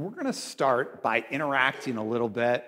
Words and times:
we're 0.00 0.10
going 0.10 0.26
to 0.26 0.32
start 0.32 1.02
by 1.02 1.24
interacting 1.30 1.96
a 1.96 2.04
little 2.04 2.28
bit 2.28 2.64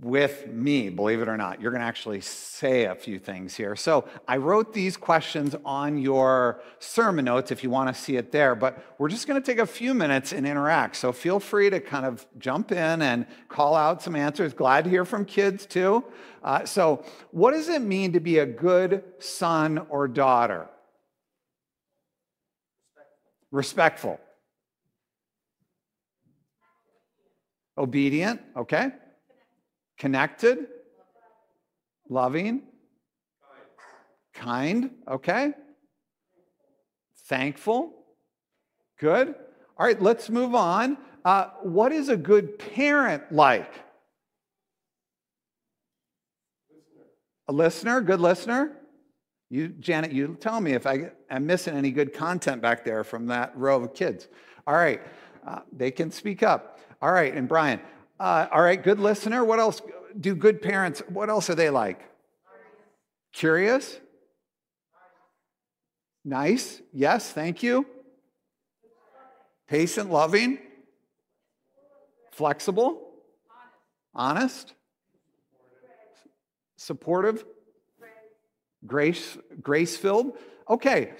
with 0.00 0.46
me, 0.46 0.88
believe 0.88 1.20
it 1.20 1.28
or 1.28 1.36
not. 1.36 1.60
You're 1.60 1.72
going 1.72 1.80
to 1.80 1.86
actually 1.86 2.20
say 2.20 2.84
a 2.84 2.94
few 2.94 3.18
things 3.18 3.56
here. 3.56 3.74
So 3.74 4.06
I 4.28 4.36
wrote 4.36 4.72
these 4.72 4.96
questions 4.96 5.56
on 5.64 5.98
your 5.98 6.62
sermon 6.78 7.24
notes 7.24 7.50
if 7.50 7.64
you 7.64 7.70
want 7.70 7.94
to 7.94 8.00
see 8.00 8.16
it 8.16 8.30
there, 8.30 8.54
but 8.54 8.94
we're 8.98 9.08
just 9.08 9.26
going 9.26 9.40
to 9.40 9.44
take 9.44 9.58
a 9.58 9.66
few 9.66 9.92
minutes 9.92 10.32
and 10.32 10.46
interact. 10.46 10.94
So 10.94 11.10
feel 11.10 11.40
free 11.40 11.70
to 11.70 11.80
kind 11.80 12.06
of 12.06 12.24
jump 12.38 12.70
in 12.70 13.02
and 13.02 13.26
call 13.48 13.74
out 13.74 14.00
some 14.00 14.14
answers. 14.14 14.52
Glad 14.52 14.84
to 14.84 14.90
hear 14.90 15.04
from 15.04 15.24
kids 15.24 15.66
too. 15.66 16.04
Uh, 16.42 16.64
so, 16.64 17.04
what 17.32 17.50
does 17.50 17.68
it 17.68 17.82
mean 17.82 18.12
to 18.12 18.20
be 18.20 18.38
a 18.38 18.46
good 18.46 19.02
son 19.18 19.86
or 19.90 20.08
daughter? 20.08 20.68
Respectful. 23.50 24.18
Obedient, 27.80 28.42
okay? 28.56 28.90
Connected, 29.98 30.66
loving, 32.10 32.62
kind, 34.34 34.90
okay? 35.08 35.54
Thankful, 37.26 37.94
good. 38.98 39.34
All 39.78 39.86
right, 39.86 40.00
let's 40.00 40.28
move 40.28 40.54
on. 40.54 40.98
Uh, 41.24 41.46
what 41.62 41.90
is 41.90 42.10
a 42.10 42.16
good 42.18 42.58
parent 42.58 43.32
like? 43.32 43.72
A 47.48 47.52
listener, 47.52 48.02
good 48.02 48.20
listener. 48.20 48.76
You, 49.48 49.68
Janet, 49.68 50.12
you 50.12 50.36
tell 50.38 50.60
me 50.60 50.72
if 50.72 50.86
I, 50.86 51.12
am 51.30 51.46
missing 51.46 51.74
any 51.74 51.90
good 51.90 52.12
content 52.12 52.60
back 52.60 52.84
there 52.84 53.02
from 53.04 53.26
that 53.28 53.56
row 53.56 53.82
of 53.82 53.94
kids. 53.94 54.28
All 54.66 54.74
right, 54.74 55.00
uh, 55.46 55.60
they 55.72 55.90
can 55.90 56.10
speak 56.10 56.42
up. 56.42 56.78
All 57.02 57.12
right, 57.12 57.34
and 57.34 57.48
Brian. 57.48 57.80
Uh, 58.18 58.46
all 58.52 58.62
right, 58.62 58.82
good 58.82 59.00
listener. 59.00 59.44
What 59.44 59.58
else 59.58 59.80
do 60.18 60.34
good 60.34 60.62
parents, 60.62 61.02
what 61.08 61.28
else 61.28 61.50
are 61.50 61.54
they 61.54 61.70
like? 61.70 62.00
Curious? 63.32 64.00
Nice. 66.24 66.82
Yes, 66.92 67.32
thank 67.32 67.62
you. 67.62 67.86
Patient, 69.68 70.10
loving, 70.10 70.58
flexible, 72.32 73.08
honest, 74.14 74.74
supportive, 76.76 77.44
grace 78.84 79.38
grace 79.62 79.96
filled. 79.96 80.36
Okay. 80.68 81.12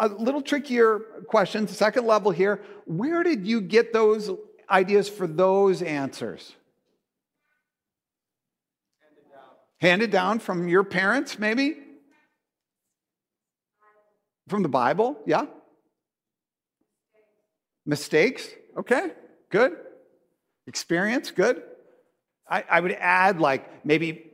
A 0.00 0.08
little 0.08 0.42
trickier 0.42 1.00
question, 1.26 1.66
second 1.66 2.06
level 2.06 2.30
here. 2.30 2.62
Where 2.86 3.22
did 3.22 3.46
you 3.46 3.60
get 3.60 3.92
those 3.92 4.30
ideas 4.70 5.08
for 5.08 5.26
those 5.26 5.82
answers? 5.82 6.54
Handed 9.80 10.10
down, 10.10 10.38
from 10.38 10.68
your 10.68 10.84
parents, 10.84 11.38
maybe? 11.38 11.76
From 14.48 14.62
the 14.62 14.68
Bible, 14.68 15.18
yeah? 15.26 15.46
Mistakes, 17.84 18.48
okay, 18.76 19.10
good. 19.50 19.76
Experience, 20.66 21.30
good. 21.30 21.62
I, 22.48 22.64
I 22.70 22.80
would 22.80 22.92
add, 22.92 23.40
like, 23.40 23.84
maybe 23.84 24.30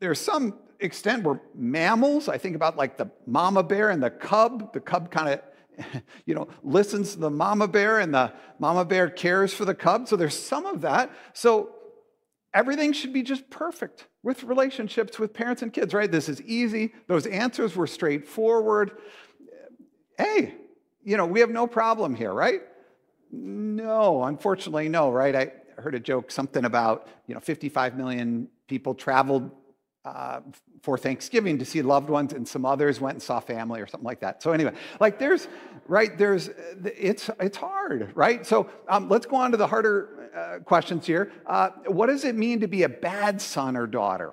there's 0.00 0.20
some 0.20 0.58
extent 0.80 1.24
where 1.24 1.40
mammals, 1.54 2.28
I 2.28 2.38
think 2.38 2.56
about 2.56 2.76
like 2.76 2.96
the 2.96 3.10
mama 3.26 3.62
bear 3.62 3.90
and 3.90 4.02
the 4.02 4.10
cub, 4.10 4.72
the 4.72 4.80
cub 4.80 5.10
kind 5.10 5.34
of 5.34 5.40
you 6.26 6.34
know, 6.34 6.48
listens 6.62 7.14
to 7.14 7.20
the 7.20 7.30
mama 7.30 7.68
bear 7.68 7.98
and 7.98 8.12
the 8.12 8.32
mama 8.58 8.84
bear 8.84 9.08
cares 9.08 9.54
for 9.54 9.64
the 9.64 9.74
cub. 9.74 10.08
So 10.08 10.16
there's 10.16 10.38
some 10.38 10.66
of 10.66 10.80
that. 10.82 11.10
So 11.32 11.70
everything 12.52 12.92
should 12.92 13.12
be 13.12 13.22
just 13.22 13.48
perfect 13.50 14.06
with 14.22 14.42
relationships 14.44 15.18
with 15.18 15.32
parents 15.32 15.62
and 15.62 15.72
kids, 15.72 15.94
right? 15.94 16.10
This 16.10 16.28
is 16.28 16.42
easy. 16.42 16.92
Those 17.06 17.26
answers 17.26 17.76
were 17.76 17.86
straightforward. 17.86 18.92
Hey, 20.16 20.54
you 21.04 21.16
know, 21.16 21.26
we 21.26 21.40
have 21.40 21.50
no 21.50 21.66
problem 21.66 22.14
here, 22.14 22.32
right? 22.32 22.60
No, 23.30 24.24
unfortunately, 24.24 24.88
no, 24.88 25.10
right? 25.10 25.34
I 25.34 25.52
heard 25.80 25.94
a 25.94 26.00
joke, 26.00 26.30
something 26.30 26.64
about, 26.64 27.08
you 27.26 27.34
know, 27.34 27.40
55 27.40 27.96
million 27.96 28.48
people 28.66 28.94
traveled 28.94 29.50
uh, 30.08 30.40
for 30.82 30.96
Thanksgiving 30.96 31.58
to 31.58 31.64
see 31.64 31.82
loved 31.82 32.08
ones, 32.08 32.32
and 32.32 32.46
some 32.46 32.64
others 32.64 33.00
went 33.00 33.16
and 33.16 33.22
saw 33.22 33.40
family 33.40 33.80
or 33.80 33.86
something 33.86 34.06
like 34.06 34.20
that. 34.20 34.42
So 34.42 34.52
anyway, 34.52 34.72
like 35.00 35.18
there's 35.18 35.48
right 35.86 36.16
there's 36.16 36.48
it's 36.84 37.28
it's 37.40 37.56
hard, 37.56 38.12
right? 38.14 38.46
So 38.46 38.70
um, 38.88 39.08
let's 39.08 39.26
go 39.26 39.36
on 39.36 39.50
to 39.50 39.56
the 39.56 39.66
harder 39.66 40.30
uh, 40.34 40.58
questions 40.60 41.06
here. 41.06 41.32
Uh, 41.46 41.70
what 41.86 42.06
does 42.06 42.24
it 42.24 42.34
mean 42.34 42.60
to 42.60 42.68
be 42.68 42.84
a 42.84 42.88
bad 42.88 43.40
son 43.42 43.76
or 43.76 43.86
daughter? 43.86 44.32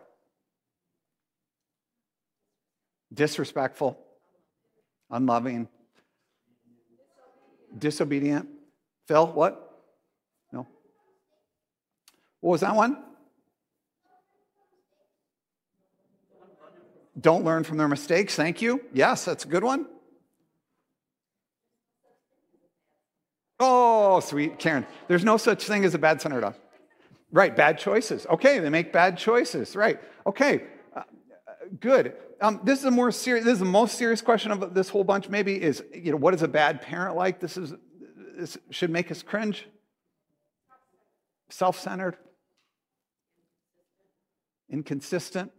Disrespectful, 3.13 3.97
unloving, 5.09 5.67
disobedient. 7.77 8.49
Phil, 9.07 9.27
what? 9.27 9.81
No. 10.51 10.67
What 12.39 12.51
was 12.51 12.61
that 12.61 12.75
one? 12.75 13.04
Don't 17.19 17.45
learn 17.45 17.63
from 17.63 17.77
their 17.77 17.87
mistakes. 17.87 18.35
Thank 18.35 18.61
you. 18.61 18.81
Yes, 18.93 19.25
that's 19.25 19.45
a 19.45 19.47
good 19.47 19.63
one. 19.63 19.87
Oh, 23.59 24.19
sweet 24.19 24.59
Karen. 24.59 24.85
There's 25.07 25.23
no 25.23 25.37
such 25.37 25.63
thing 25.63 25.85
as 25.85 25.93
a 25.93 25.97
bad 25.97 26.21
son 26.21 26.33
or. 26.33 26.55
Right, 27.31 27.55
bad 27.55 27.77
choices. 27.77 28.25
Okay, 28.27 28.59
they 28.59 28.69
make 28.69 28.93
bad 28.93 29.17
choices. 29.17 29.75
Right. 29.75 29.99
Okay, 30.27 30.63
uh, 30.95 31.03
good. 31.79 32.13
Um, 32.41 32.59
this 32.63 32.79
is 32.79 32.85
a 32.85 32.91
more 32.91 33.11
serious. 33.11 33.45
This 33.45 33.53
is 33.53 33.59
the 33.59 33.65
most 33.65 33.97
serious 33.97 34.21
question 34.21 34.51
of 34.51 34.73
this 34.73 34.89
whole 34.89 35.03
bunch. 35.03 35.29
Maybe 35.29 35.61
is 35.61 35.83
you 35.93 36.11
know 36.11 36.17
what 36.17 36.33
is 36.33 36.43
a 36.43 36.47
bad 36.47 36.81
parent 36.81 37.15
like? 37.15 37.39
This 37.39 37.57
is 37.57 37.73
this 38.37 38.57
should 38.69 38.89
make 38.89 39.09
us 39.11 39.23
cringe. 39.23 39.67
Self-centered, 41.49 42.17
inconsistent. 44.69 45.51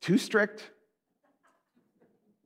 Too 0.00 0.18
strict? 0.18 0.70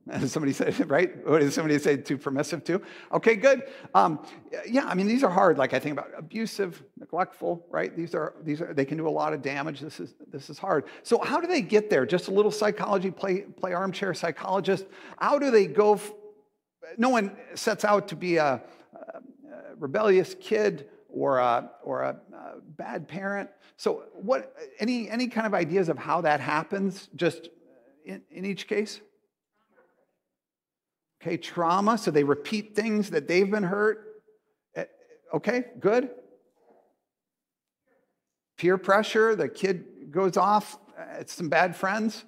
As 0.09 0.31
Somebody 0.33 0.51
said, 0.51 0.89
right? 0.89 1.25
What 1.25 1.39
did 1.39 1.53
somebody 1.53 1.79
say? 1.79 1.95
Too 1.97 2.17
permissive 2.17 2.63
too? 2.63 2.81
Okay, 3.13 3.35
good. 3.35 3.63
Um, 3.93 4.25
yeah, 4.67 4.85
I 4.85 4.95
mean, 4.95 5.07
these 5.07 5.23
are 5.23 5.29
hard. 5.29 5.57
Like 5.57 5.73
I 5.73 5.79
think 5.79 5.93
about 5.93 6.09
abusive, 6.17 6.83
neglectful, 6.99 7.65
right? 7.69 7.95
These 7.95 8.13
are 8.13 8.33
these 8.43 8.61
are 8.61 8.73
they 8.73 8.83
can 8.83 8.97
do 8.97 9.07
a 9.07 9.09
lot 9.09 9.33
of 9.33 9.41
damage. 9.41 9.79
This 9.79 10.01
is 10.01 10.13
this 10.29 10.49
is 10.49 10.57
hard. 10.57 10.85
So 11.03 11.19
how 11.19 11.39
do 11.39 11.47
they 11.47 11.61
get 11.61 11.89
there? 11.89 12.05
Just 12.05 12.27
a 12.27 12.31
little 12.31 12.51
psychology, 12.51 13.11
play 13.11 13.41
play 13.41 13.73
armchair 13.73 14.13
psychologist. 14.13 14.85
How 15.17 15.39
do 15.39 15.51
they 15.51 15.67
go? 15.67 15.99
No 16.97 17.09
one 17.09 17.37
sets 17.55 17.85
out 17.85 18.09
to 18.09 18.15
be 18.17 18.35
a, 18.37 18.61
a 18.93 19.21
rebellious 19.77 20.35
kid 20.39 20.89
or 21.13 21.37
a, 21.37 21.69
or 21.83 22.01
a, 22.01 22.19
a 22.33 22.61
bad 22.61 23.07
parent. 23.07 23.49
So, 23.77 24.03
what 24.13 24.55
any 24.79 25.09
any 25.09 25.27
kind 25.27 25.47
of 25.47 25.53
ideas 25.53 25.89
of 25.89 25.97
how 25.97 26.21
that 26.21 26.39
happens? 26.39 27.09
Just 27.15 27.49
in, 28.05 28.21
in 28.31 28.45
each 28.45 28.67
case. 28.67 28.99
Okay, 31.21 31.37
trauma. 31.37 31.97
So 31.97 32.11
they 32.11 32.23
repeat 32.23 32.75
things 32.75 33.11
that 33.11 33.27
they've 33.27 33.49
been 33.49 33.63
hurt. 33.63 34.21
Eh, 34.75 34.85
okay, 35.33 35.65
good. 35.79 36.09
Peer 38.57 38.77
pressure. 38.77 39.35
The 39.35 39.47
kid 39.47 40.11
goes 40.11 40.35
off. 40.35 40.77
It's 41.17 41.33
some 41.33 41.47
bad 41.47 41.75
friends. 41.75 42.25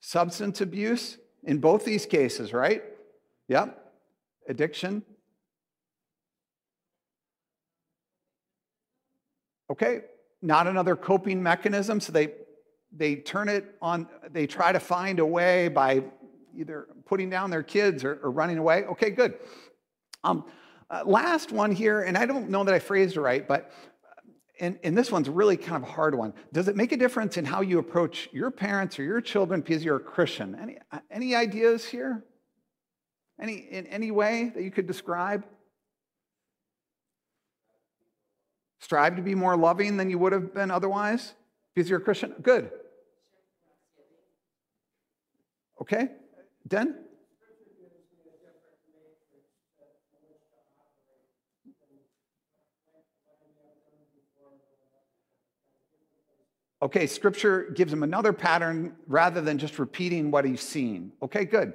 Substance 0.00 0.60
abuse 0.60 1.18
in 1.44 1.58
both 1.58 1.84
these 1.84 2.04
cases, 2.04 2.52
right? 2.52 2.82
Yep. 3.48 3.76
Addiction. 4.48 5.04
Okay, 9.70 10.02
not 10.42 10.66
another 10.66 10.96
coping 10.96 11.42
mechanism. 11.42 12.00
So 12.00 12.12
they 12.12 12.32
they 12.92 13.16
turn 13.16 13.48
it 13.48 13.76
on, 13.80 14.08
they 14.30 14.46
try 14.46 14.72
to 14.72 14.80
find 14.80 15.20
a 15.20 15.26
way 15.26 15.68
by 15.68 16.02
either 16.56 16.88
putting 17.06 17.30
down 17.30 17.50
their 17.50 17.62
kids 17.62 18.04
or, 18.04 18.18
or 18.22 18.30
running 18.30 18.58
away. 18.58 18.84
Okay, 18.84 19.10
good. 19.10 19.34
Um, 20.24 20.44
uh, 20.90 21.02
last 21.06 21.52
one 21.52 21.70
here, 21.70 22.02
and 22.02 22.18
I 22.18 22.26
don't 22.26 22.50
know 22.50 22.64
that 22.64 22.74
I 22.74 22.80
phrased 22.80 23.16
it 23.16 23.20
right, 23.20 23.46
but 23.46 23.70
and, 24.58 24.78
and 24.82 24.98
this 24.98 25.10
one's 25.10 25.28
really 25.28 25.56
kind 25.56 25.82
of 25.82 25.88
a 25.88 25.92
hard 25.92 26.14
one. 26.14 26.34
Does 26.52 26.68
it 26.68 26.76
make 26.76 26.92
a 26.92 26.96
difference 26.96 27.36
in 27.36 27.44
how 27.44 27.62
you 27.62 27.78
approach 27.78 28.28
your 28.32 28.50
parents 28.50 28.98
or 28.98 29.04
your 29.04 29.20
children 29.20 29.60
because 29.60 29.84
you're 29.84 29.96
a 29.96 30.00
Christian? 30.00 30.54
Any, 30.60 30.78
any 31.10 31.34
ideas 31.34 31.84
here? 31.84 32.24
Any, 33.40 33.54
in 33.54 33.86
any 33.86 34.10
way 34.10 34.52
that 34.54 34.62
you 34.62 34.70
could 34.70 34.86
describe? 34.86 35.46
Strive 38.80 39.16
to 39.16 39.22
be 39.22 39.34
more 39.34 39.56
loving 39.56 39.96
than 39.96 40.10
you 40.10 40.18
would 40.18 40.32
have 40.32 40.54
been 40.54 40.70
otherwise 40.70 41.34
because 41.74 41.88
you're 41.88 42.00
a 42.00 42.02
Christian? 42.02 42.34
Good. 42.42 42.70
Okay, 45.80 46.08
Den? 46.66 46.96
Okay, 56.82 57.06
scripture 57.06 57.70
gives 57.74 57.92
him 57.92 58.02
another 58.02 58.32
pattern 58.32 58.96
rather 59.06 59.42
than 59.42 59.58
just 59.58 59.78
repeating 59.78 60.30
what 60.30 60.46
he's 60.46 60.62
seen. 60.62 61.12
Okay, 61.22 61.44
good. 61.44 61.74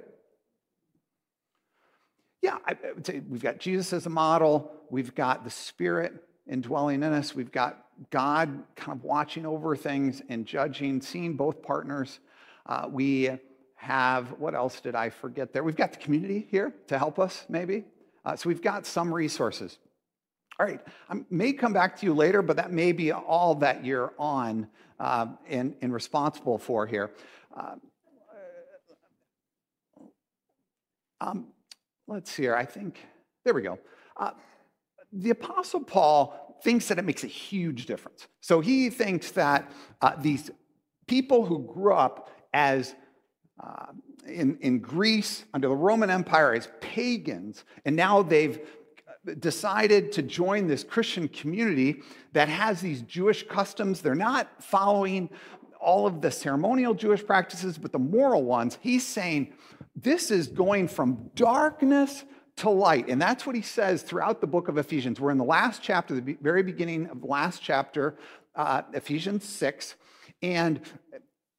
Yeah, 2.41 2.57
I 2.65 2.75
would 2.93 3.05
say 3.05 3.21
we've 3.27 3.41
got 3.41 3.59
Jesus 3.59 3.93
as 3.93 4.07
a 4.07 4.09
model, 4.09 4.71
we've 4.89 5.13
got 5.13 5.43
the 5.43 5.49
Spirit, 5.51 6.23
indwelling 6.47 7.03
in 7.03 7.13
us, 7.13 7.35
we've 7.35 7.51
got 7.51 7.85
God 8.09 8.63
kind 8.75 8.97
of 8.97 9.03
watching 9.03 9.45
over 9.45 9.75
things 9.75 10.21
and 10.29 10.45
judging, 10.45 11.01
seeing 11.01 11.35
both 11.35 11.61
partners. 11.61 12.19
Uh, 12.65 12.87
we 12.91 13.31
have, 13.75 14.27
what 14.39 14.55
else 14.55 14.81
did 14.81 14.95
I 14.95 15.09
forget 15.09 15.53
there? 15.53 15.63
We've 15.63 15.75
got 15.75 15.91
the 15.91 15.99
community 15.99 16.47
here 16.49 16.73
to 16.87 16.97
help 16.97 17.19
us, 17.19 17.45
maybe. 17.49 17.85
Uh, 18.23 18.35
so 18.35 18.49
we've 18.49 18.61
got 18.61 18.85
some 18.85 19.13
resources. 19.13 19.77
All 20.59 20.65
right, 20.65 20.79
I 21.09 21.15
may 21.29 21.51
come 21.53 21.73
back 21.73 21.97
to 21.99 22.05
you 22.05 22.13
later, 22.13 22.41
but 22.41 22.55
that 22.55 22.71
may 22.71 22.91
be 22.93 23.11
all 23.11 23.55
that 23.55 23.85
you're 23.85 24.13
on 24.17 24.67
uh, 24.99 25.27
and, 25.49 25.75
and, 25.81 25.93
responsible 25.93 26.57
for 26.57 26.87
here. 26.87 27.11
Uh, 27.55 27.75
um, 31.19 31.47
let's 32.07 32.31
see 32.31 32.43
here, 32.43 32.55
I 32.55 32.63
think, 32.63 33.05
there 33.43 33.53
we 33.53 33.61
go. 33.61 33.77
Uh, 35.15 35.19
the 35.21 35.29
Apostle 35.31 35.81
Paul 35.81 36.57
thinks 36.63 36.87
that 36.87 36.99
it 36.99 37.05
makes 37.05 37.23
a 37.23 37.27
huge 37.27 37.85
difference. 37.85 38.27
So 38.41 38.61
he 38.61 38.89
thinks 38.89 39.31
that 39.31 39.71
uh, 40.01 40.13
these 40.19 40.51
people 41.07 41.45
who 41.45 41.59
grew 41.59 41.93
up 41.93 42.29
as 42.53 42.95
uh, 43.63 43.87
in, 44.27 44.57
in 44.61 44.79
Greece 44.79 45.45
under 45.53 45.67
the 45.67 45.75
Roman 45.75 46.09
Empire 46.09 46.53
as 46.53 46.67
pagans, 46.81 47.63
and 47.85 47.95
now 47.95 48.21
they've 48.23 48.59
decided 49.39 50.11
to 50.13 50.21
join 50.21 50.67
this 50.67 50.83
Christian 50.83 51.27
community 51.27 52.01
that 52.33 52.49
has 52.49 52.81
these 52.81 53.01
Jewish 53.01 53.47
customs. 53.47 54.01
They're 54.01 54.15
not 54.15 54.63
following 54.63 55.29
all 55.79 56.07
of 56.07 56.21
the 56.21 56.31
ceremonial 56.31 56.93
Jewish 56.93 57.25
practices, 57.25 57.77
but 57.77 57.91
the 57.91 57.99
moral 57.99 58.43
ones. 58.43 58.77
He's 58.81 59.05
saying 59.05 59.53
this 59.95 60.31
is 60.31 60.47
going 60.47 60.87
from 60.87 61.31
darkness 61.35 62.23
to 62.57 62.69
light. 62.69 63.07
And 63.09 63.21
that's 63.21 63.45
what 63.45 63.55
he 63.55 63.61
says 63.61 64.01
throughout 64.01 64.41
the 64.41 64.47
book 64.47 64.67
of 64.67 64.77
Ephesians. 64.77 65.19
We're 65.19 65.31
in 65.31 65.37
the 65.37 65.43
last 65.43 65.81
chapter, 65.81 66.19
the 66.19 66.37
very 66.41 66.63
beginning 66.63 67.07
of 67.07 67.21
the 67.21 67.27
last 67.27 67.61
chapter, 67.61 68.15
uh, 68.55 68.83
Ephesians 68.93 69.43
6. 69.43 69.95
And 70.41 70.79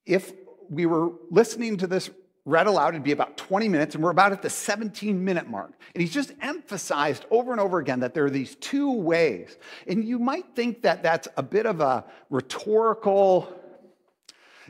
if 0.06 0.32
we 0.70 0.86
were 0.86 1.10
listening 1.30 1.76
to 1.78 1.86
this 1.86 2.10
read 2.46 2.68
aloud, 2.68 2.94
it'd 2.94 3.02
be 3.02 3.12
about 3.12 3.36
20 3.36 3.68
minutes, 3.68 3.96
and 3.96 4.04
we're 4.04 4.10
about 4.10 4.32
at 4.32 4.40
the 4.40 4.48
17 4.48 5.22
minute 5.22 5.48
mark. 5.48 5.72
And 5.94 6.00
he's 6.00 6.14
just 6.14 6.32
emphasized 6.40 7.26
over 7.30 7.50
and 7.50 7.60
over 7.60 7.78
again 7.78 8.00
that 8.00 8.14
there 8.14 8.24
are 8.24 8.30
these 8.30 8.54
two 8.56 8.92
ways. 8.92 9.58
And 9.86 10.04
you 10.04 10.18
might 10.18 10.54
think 10.54 10.82
that 10.82 11.02
that's 11.02 11.28
a 11.36 11.42
bit 11.42 11.66
of 11.66 11.80
a 11.80 12.04
rhetorical 12.30 13.52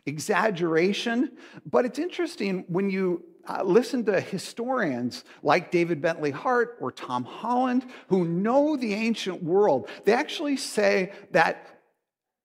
exaggeration, 0.06 1.32
but 1.70 1.84
it's 1.84 1.98
interesting 1.98 2.64
when 2.68 2.88
you 2.88 3.22
uh, 3.48 3.62
listen 3.62 4.04
to 4.04 4.20
historians 4.20 5.24
like 5.42 5.70
David 5.70 6.00
Bentley 6.00 6.30
Hart 6.30 6.76
or 6.80 6.90
Tom 6.90 7.24
Holland 7.24 7.86
who 8.08 8.24
know 8.24 8.76
the 8.76 8.94
ancient 8.94 9.42
world. 9.42 9.88
They 10.04 10.12
actually 10.12 10.56
say 10.56 11.12
that 11.32 11.66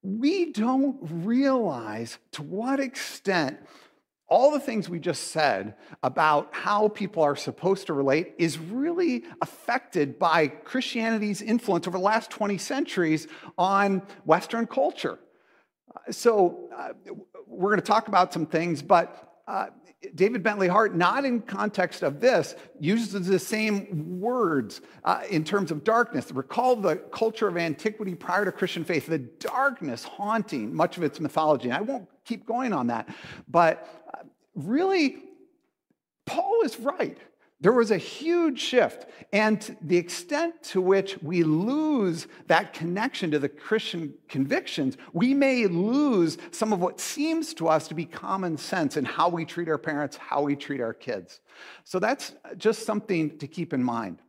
we 0.03 0.51
don't 0.51 0.97
realize 1.01 2.17
to 2.33 2.43
what 2.43 2.79
extent 2.79 3.59
all 4.27 4.51
the 4.51 4.59
things 4.59 4.87
we 4.87 4.97
just 4.97 5.25
said 5.31 5.75
about 6.03 6.47
how 6.51 6.87
people 6.87 7.21
are 7.21 7.35
supposed 7.35 7.87
to 7.87 7.93
relate 7.93 8.33
is 8.37 8.57
really 8.57 9.25
affected 9.41 10.17
by 10.17 10.47
Christianity's 10.47 11.41
influence 11.41 11.85
over 11.85 11.97
the 11.97 12.03
last 12.03 12.31
20 12.31 12.57
centuries 12.57 13.27
on 13.57 14.01
Western 14.23 14.65
culture. 14.65 15.19
So, 16.09 16.69
uh, 16.75 16.93
we're 17.45 17.69
going 17.69 17.81
to 17.81 17.85
talk 17.85 18.07
about 18.07 18.31
some 18.31 18.45
things, 18.45 18.81
but 18.81 19.41
uh, 19.45 19.67
David 20.15 20.41
Bentley 20.41 20.67
Hart, 20.67 20.95
not 20.95 21.25
in 21.25 21.41
context 21.41 22.01
of 22.01 22.19
this, 22.19 22.55
uses 22.79 23.27
the 23.27 23.37
same 23.37 24.19
words 24.19 24.81
uh, 25.03 25.21
in 25.29 25.43
terms 25.43 25.69
of 25.69 25.83
darkness. 25.83 26.31
Recall 26.31 26.75
the 26.75 26.95
culture 26.95 27.47
of 27.47 27.55
antiquity 27.55 28.15
prior 28.15 28.43
to 28.45 28.51
Christian 28.51 28.83
faith, 28.83 29.05
the 29.05 29.19
darkness 29.19 30.03
haunting 30.03 30.73
much 30.73 30.97
of 30.97 31.03
its 31.03 31.19
mythology. 31.19 31.69
And 31.69 31.77
I 31.77 31.81
won't 31.81 32.07
keep 32.25 32.47
going 32.47 32.73
on 32.73 32.87
that, 32.87 33.09
but 33.47 34.03
uh, 34.13 34.23
really, 34.55 35.17
Paul 36.25 36.61
is 36.63 36.79
right. 36.79 37.17
There 37.61 37.71
was 37.71 37.91
a 37.91 37.97
huge 37.97 38.59
shift. 38.59 39.05
And 39.31 39.77
the 39.81 39.95
extent 39.95 40.61
to 40.63 40.81
which 40.81 41.17
we 41.21 41.43
lose 41.43 42.27
that 42.47 42.73
connection 42.73 43.31
to 43.31 43.39
the 43.39 43.47
Christian 43.47 44.15
convictions, 44.27 44.97
we 45.13 45.33
may 45.33 45.67
lose 45.67 46.37
some 46.49 46.73
of 46.73 46.81
what 46.81 46.99
seems 46.99 47.53
to 47.55 47.67
us 47.67 47.87
to 47.87 47.93
be 47.93 48.05
common 48.05 48.57
sense 48.57 48.97
in 48.97 49.05
how 49.05 49.29
we 49.29 49.45
treat 49.45 49.69
our 49.69 49.77
parents, 49.77 50.17
how 50.17 50.41
we 50.41 50.55
treat 50.55 50.81
our 50.81 50.93
kids. 50.93 51.39
So 51.83 51.99
that's 51.99 52.33
just 52.57 52.85
something 52.85 53.37
to 53.37 53.47
keep 53.47 53.73
in 53.73 53.83
mind. 53.83 54.19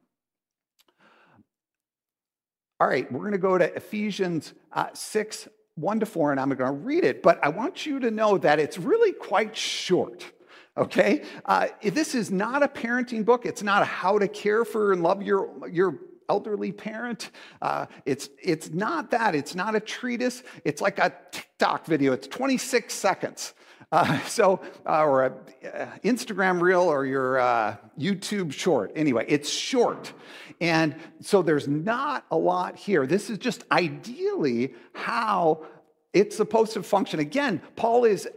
All 2.78 2.86
right, 2.86 3.10
we're 3.10 3.20
going 3.20 3.32
to 3.32 3.38
go 3.38 3.56
to 3.58 3.74
Ephesians 3.74 4.52
uh, 4.72 4.88
6 4.92 5.48
1 5.76 6.00
to 6.00 6.06
4, 6.06 6.32
and 6.32 6.40
I'm 6.40 6.50
going 6.50 6.70
to 6.70 6.84
read 6.84 7.02
it, 7.02 7.22
but 7.22 7.42
I 7.42 7.48
want 7.48 7.86
you 7.86 7.98
to 8.00 8.10
know 8.10 8.36
that 8.36 8.58
it's 8.58 8.76
really 8.76 9.12
quite 9.12 9.56
short 9.56 10.30
okay? 10.76 11.22
Uh, 11.44 11.68
this 11.82 12.14
is 12.14 12.30
not 12.30 12.62
a 12.62 12.68
parenting 12.68 13.24
book. 13.24 13.46
It's 13.46 13.62
not 13.62 13.82
a 13.82 13.86
how 13.86 14.18
to 14.18 14.28
care 14.28 14.64
for 14.64 14.92
and 14.92 15.02
love 15.02 15.22
your, 15.22 15.50
your 15.68 15.98
elderly 16.28 16.72
parent. 16.72 17.30
Uh, 17.60 17.86
it's, 18.06 18.30
it's 18.42 18.70
not 18.70 19.10
that. 19.10 19.34
It's 19.34 19.54
not 19.54 19.74
a 19.74 19.80
treatise. 19.80 20.42
It's 20.64 20.80
like 20.80 20.98
a 20.98 21.12
TikTok 21.30 21.86
video. 21.86 22.12
It's 22.12 22.26
26 22.26 22.92
seconds. 22.92 23.54
Uh, 23.90 24.18
so, 24.26 24.60
uh, 24.86 25.04
or 25.04 25.24
an 25.26 25.32
uh, 25.74 25.86
Instagram 26.04 26.60
reel 26.60 26.82
or 26.82 27.04
your 27.04 27.38
uh, 27.38 27.76
YouTube 27.98 28.52
short. 28.52 28.92
Anyway, 28.96 29.26
it's 29.28 29.50
short. 29.50 30.12
And 30.60 30.94
so 31.20 31.42
there's 31.42 31.68
not 31.68 32.24
a 32.30 32.36
lot 32.36 32.76
here. 32.76 33.06
This 33.06 33.28
is 33.28 33.38
just 33.38 33.64
ideally 33.70 34.74
how 34.94 35.64
it's 36.12 36.36
supposed 36.36 36.72
to 36.74 36.82
function. 36.82 37.20
Again, 37.20 37.60
Paul 37.76 38.04
is 38.04 38.28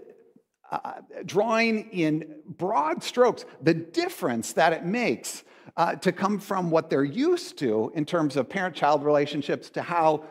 uh, 0.71 0.94
drawing 1.25 1.89
in 1.91 2.35
broad 2.47 3.03
strokes 3.03 3.45
the 3.62 3.73
difference 3.73 4.53
that 4.53 4.73
it 4.73 4.83
makes 4.83 5.44
uh, 5.77 5.95
to 5.95 6.12
come 6.12 6.39
from 6.39 6.71
what 6.71 6.89
they're 6.89 7.03
used 7.03 7.57
to 7.59 7.91
in 7.95 8.05
terms 8.05 8.36
of 8.36 8.50
parent 8.50 8.75
child 8.75 9.03
relationships 9.03 9.69
to 9.69 9.81
how 9.81 10.24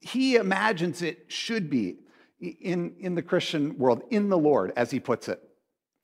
he 0.00 0.36
imagines 0.36 1.02
it 1.02 1.24
should 1.28 1.70
be 1.70 1.96
in, 2.40 2.94
in 2.98 3.14
the 3.14 3.22
Christian 3.22 3.78
world, 3.78 4.02
in 4.10 4.28
the 4.28 4.38
Lord, 4.38 4.72
as 4.76 4.90
he 4.90 4.98
puts 5.00 5.28
it. 5.28 5.40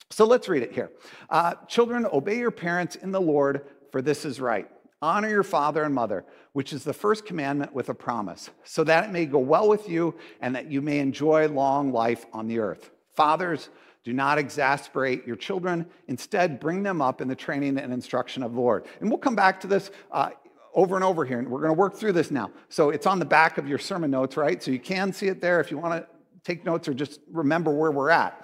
So 0.09 0.25
let's 0.25 0.49
read 0.49 0.63
it 0.63 0.71
here. 0.71 0.91
Uh, 1.29 1.55
Children, 1.67 2.07
obey 2.11 2.37
your 2.39 2.51
parents 2.51 2.95
in 2.95 3.11
the 3.11 3.21
Lord, 3.21 3.67
for 3.91 4.01
this 4.01 4.25
is 4.25 4.39
right. 4.39 4.67
Honor 5.01 5.29
your 5.29 5.43
father 5.43 5.83
and 5.83 5.93
mother, 5.93 6.25
which 6.53 6.73
is 6.73 6.83
the 6.83 6.93
first 6.93 7.25
commandment 7.25 7.73
with 7.73 7.89
a 7.89 7.93
promise, 7.93 8.49
so 8.63 8.83
that 8.83 9.05
it 9.05 9.11
may 9.11 9.25
go 9.25 9.39
well 9.39 9.69
with 9.69 9.87
you 9.87 10.15
and 10.41 10.55
that 10.55 10.71
you 10.71 10.81
may 10.81 10.99
enjoy 10.99 11.47
long 11.47 11.91
life 11.91 12.25
on 12.33 12.47
the 12.47 12.59
earth. 12.59 12.89
Fathers, 13.19 13.67
do 14.05 14.13
not 14.13 14.37
exasperate 14.37 15.27
your 15.27 15.35
children. 15.35 15.85
Instead, 16.07 16.57
bring 16.57 16.83
them 16.83 17.01
up 17.01 17.19
in 17.19 17.27
the 17.27 17.35
training 17.35 17.77
and 17.77 17.91
instruction 17.91 18.43
of 18.43 18.53
the 18.53 18.61
Lord. 18.61 18.85
And 19.01 19.09
we'll 19.09 19.19
come 19.19 19.35
back 19.35 19.59
to 19.59 19.67
this 19.67 19.91
uh, 20.09 20.29
over 20.73 20.95
and 20.95 21.03
over 21.03 21.25
here, 21.25 21.37
and 21.37 21.49
we're 21.49 21.59
going 21.59 21.75
to 21.75 21.77
work 21.77 21.97
through 21.97 22.13
this 22.13 22.31
now. 22.31 22.49
So 22.69 22.91
it's 22.91 23.05
on 23.05 23.19
the 23.19 23.25
back 23.25 23.57
of 23.57 23.67
your 23.67 23.77
sermon 23.77 24.09
notes, 24.09 24.37
right? 24.37 24.63
So 24.63 24.71
you 24.71 24.79
can 24.79 25.11
see 25.11 25.27
it 25.27 25.41
there 25.41 25.59
if 25.59 25.69
you 25.69 25.77
want 25.77 26.01
to 26.01 26.07
take 26.45 26.63
notes 26.63 26.87
or 26.87 26.93
just 26.93 27.19
remember 27.29 27.71
where 27.71 27.91
we're 27.91 28.09
at. 28.09 28.41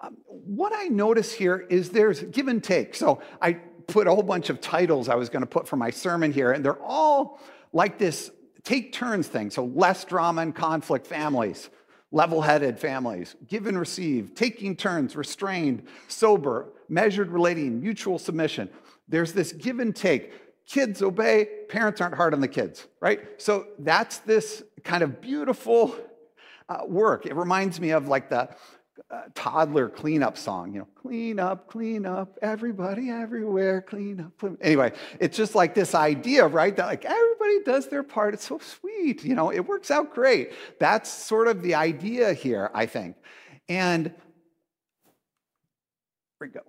Um, 0.00 0.16
what 0.28 0.72
I 0.72 0.84
notice 0.84 1.32
here 1.32 1.66
is 1.68 1.90
there's 1.90 2.22
give 2.22 2.46
and 2.46 2.62
take. 2.62 2.94
So 2.94 3.20
I 3.42 3.54
put 3.88 4.06
a 4.06 4.10
whole 4.10 4.22
bunch 4.22 4.48
of 4.48 4.60
titles 4.60 5.08
I 5.08 5.16
was 5.16 5.28
going 5.28 5.42
to 5.42 5.48
put 5.48 5.66
for 5.66 5.74
my 5.74 5.90
sermon 5.90 6.30
here, 6.30 6.52
and 6.52 6.64
they're 6.64 6.80
all 6.80 7.40
like 7.72 7.98
this 7.98 8.30
take 8.62 8.92
turns 8.92 9.26
thing. 9.26 9.50
So 9.50 9.64
less 9.64 10.04
drama 10.04 10.42
and 10.42 10.54
conflict 10.54 11.04
families 11.04 11.68
level 12.12 12.40
headed 12.40 12.78
families, 12.78 13.36
give 13.46 13.66
and 13.66 13.78
receive, 13.78 14.34
taking 14.34 14.76
turns, 14.76 15.14
restrained, 15.14 15.86
sober, 16.08 16.72
measured 16.88 17.30
relating, 17.30 17.80
mutual 17.80 18.18
submission. 18.18 18.68
There's 19.08 19.32
this 19.32 19.52
give 19.52 19.78
and 19.78 19.94
take. 19.94 20.32
Kids 20.66 21.02
obey, 21.02 21.48
parents 21.68 22.00
aren't 22.00 22.14
hard 22.14 22.32
on 22.32 22.40
the 22.40 22.48
kids, 22.48 22.86
right? 23.00 23.20
So 23.40 23.66
that's 23.78 24.18
this 24.18 24.62
kind 24.84 25.02
of 25.02 25.20
beautiful 25.20 25.96
uh, 26.68 26.84
work. 26.86 27.26
It 27.26 27.34
reminds 27.34 27.80
me 27.80 27.90
of 27.90 28.08
like 28.08 28.28
the 28.28 28.48
uh, 29.10 29.22
toddler 29.34 29.88
cleanup 29.88 30.38
song, 30.38 30.72
you 30.72 30.78
know, 30.78 30.88
clean 30.94 31.40
up, 31.40 31.68
clean 31.68 32.06
up, 32.06 32.38
everybody, 32.42 33.10
everywhere, 33.10 33.82
clean 33.82 34.20
up. 34.20 34.52
Anyway, 34.60 34.92
it's 35.18 35.36
just 35.36 35.54
like 35.54 35.74
this 35.74 35.94
idea, 35.94 36.46
right? 36.46 36.76
That 36.76 36.86
like 36.86 37.04
everybody 37.04 37.62
does 37.64 37.88
their 37.88 38.04
part. 38.04 38.34
It's 38.34 38.46
so 38.46 38.58
sweet, 38.58 39.24
you 39.24 39.34
know, 39.34 39.50
it 39.50 39.66
works 39.66 39.90
out 39.90 40.14
great. 40.14 40.52
That's 40.78 41.10
sort 41.10 41.48
of 41.48 41.62
the 41.62 41.74
idea 41.74 42.32
here, 42.32 42.70
I 42.72 42.86
think. 42.86 43.16
And 43.68 44.06
here 44.06 44.14
we 46.40 46.48
go. 46.48 46.60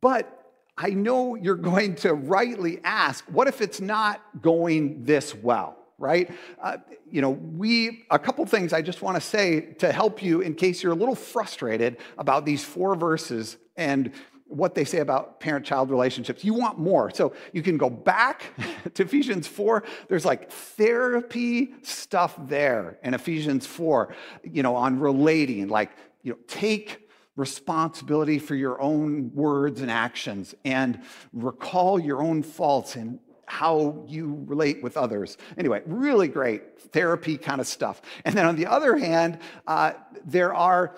But 0.00 0.38
I 0.76 0.90
know 0.90 1.34
you're 1.36 1.54
going 1.54 1.94
to 1.96 2.12
rightly 2.12 2.80
ask, 2.84 3.24
what 3.26 3.48
if 3.48 3.60
it's 3.60 3.80
not 3.80 4.20
going 4.42 5.04
this 5.04 5.34
well? 5.34 5.81
Right? 6.02 6.30
Uh, 6.60 6.78
you 7.10 7.22
know, 7.22 7.30
we, 7.30 8.04
a 8.10 8.18
couple 8.18 8.44
things 8.44 8.72
I 8.72 8.82
just 8.82 9.00
want 9.00 9.14
to 9.14 9.20
say 9.20 9.60
to 9.78 9.92
help 9.92 10.22
you 10.22 10.40
in 10.40 10.54
case 10.54 10.82
you're 10.82 10.92
a 10.92 10.96
little 10.96 11.14
frustrated 11.14 11.96
about 12.18 12.44
these 12.44 12.64
four 12.64 12.94
verses 12.96 13.56
and 13.76 14.12
what 14.46 14.74
they 14.74 14.84
say 14.84 14.98
about 14.98 15.40
parent 15.40 15.64
child 15.64 15.90
relationships. 15.90 16.44
You 16.44 16.52
want 16.52 16.78
more. 16.78 17.10
So 17.14 17.32
you 17.52 17.62
can 17.62 17.78
go 17.78 17.88
back 17.88 18.42
to 18.94 19.02
Ephesians 19.04 19.46
4. 19.46 19.84
There's 20.08 20.26
like 20.26 20.50
therapy 20.50 21.74
stuff 21.82 22.36
there 22.48 22.98
in 23.02 23.14
Ephesians 23.14 23.66
4, 23.66 24.14
you 24.44 24.62
know, 24.62 24.76
on 24.76 24.98
relating, 24.98 25.68
like, 25.68 25.92
you 26.22 26.32
know, 26.32 26.38
take 26.48 27.08
responsibility 27.36 28.38
for 28.38 28.54
your 28.54 28.80
own 28.82 29.30
words 29.34 29.80
and 29.80 29.90
actions 29.90 30.54
and 30.66 31.00
recall 31.32 31.98
your 31.98 32.22
own 32.22 32.42
faults 32.42 32.94
and 32.94 33.18
how 33.46 34.04
you 34.06 34.44
relate 34.46 34.82
with 34.82 34.96
others. 34.96 35.36
Anyway, 35.58 35.82
really 35.86 36.28
great 36.28 36.80
therapy 36.92 37.36
kind 37.36 37.60
of 37.60 37.66
stuff. 37.66 38.00
And 38.24 38.34
then 38.36 38.46
on 38.46 38.56
the 38.56 38.66
other 38.66 38.96
hand, 38.96 39.38
uh, 39.66 39.92
there 40.24 40.54
are 40.54 40.94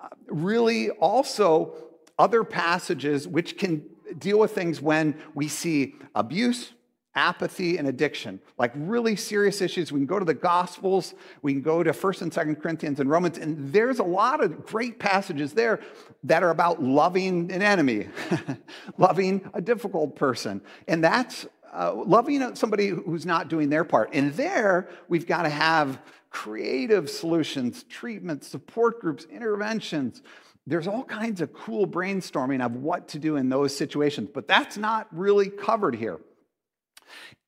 uh, 0.00 0.08
really 0.28 0.90
also 0.90 1.76
other 2.18 2.44
passages 2.44 3.26
which 3.26 3.58
can 3.58 3.84
deal 4.18 4.38
with 4.38 4.52
things 4.52 4.80
when 4.80 5.14
we 5.34 5.48
see 5.48 5.94
abuse, 6.14 6.72
apathy, 7.18 7.78
and 7.78 7.88
addiction, 7.88 8.40
like 8.58 8.70
really 8.76 9.16
serious 9.16 9.60
issues. 9.60 9.90
We 9.90 9.98
can 9.98 10.06
go 10.06 10.20
to 10.20 10.24
the 10.24 10.34
Gospels, 10.34 11.14
we 11.42 11.52
can 11.52 11.62
go 11.62 11.82
to 11.82 11.90
1st 11.90 12.22
and 12.22 12.32
2nd 12.32 12.62
Corinthians 12.62 13.00
and 13.00 13.10
Romans, 13.10 13.38
and 13.38 13.72
there's 13.72 13.98
a 13.98 14.04
lot 14.04 14.42
of 14.42 14.64
great 14.64 15.00
passages 15.00 15.52
there 15.52 15.80
that 16.22 16.44
are 16.44 16.50
about 16.50 16.80
loving 16.80 17.50
an 17.50 17.60
enemy, 17.60 18.06
loving 18.98 19.50
a 19.52 19.60
difficult 19.60 20.14
person. 20.14 20.60
And 20.86 21.02
that's 21.02 21.46
uh, 21.72 21.92
loving 21.92 22.54
somebody 22.54 22.88
who's 22.88 23.26
not 23.26 23.48
doing 23.48 23.68
their 23.68 23.84
part. 23.84 24.10
And 24.12 24.32
there, 24.34 24.88
we've 25.08 25.26
got 25.26 25.42
to 25.42 25.50
have 25.50 26.00
creative 26.30 27.10
solutions, 27.10 27.82
treatments, 27.82 28.46
support 28.46 29.00
groups, 29.00 29.24
interventions 29.24 30.22
there's 30.68 30.86
all 30.86 31.02
kinds 31.02 31.40
of 31.40 31.54
cool 31.54 31.86
brainstorming 31.86 32.62
of 32.62 32.76
what 32.76 33.08
to 33.08 33.18
do 33.18 33.36
in 33.36 33.48
those 33.48 33.74
situations, 33.74 34.28
but 34.34 34.46
that's 34.46 34.76
not 34.76 35.08
really 35.12 35.48
covered 35.48 35.94
here. 35.94 36.20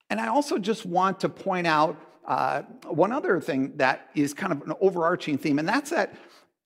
And 0.08 0.20
I 0.20 0.28
also 0.28 0.58
just 0.58 0.84
want 0.84 1.20
to 1.20 1.28
point 1.28 1.66
out 1.66 1.96
uh, 2.26 2.62
one 2.86 3.12
other 3.12 3.40
thing 3.40 3.76
that 3.76 4.10
is 4.14 4.34
kind 4.34 4.52
of 4.52 4.62
an 4.62 4.74
overarching 4.80 5.38
theme, 5.38 5.58
and 5.58 5.68
that's 5.68 5.90
that 5.90 6.14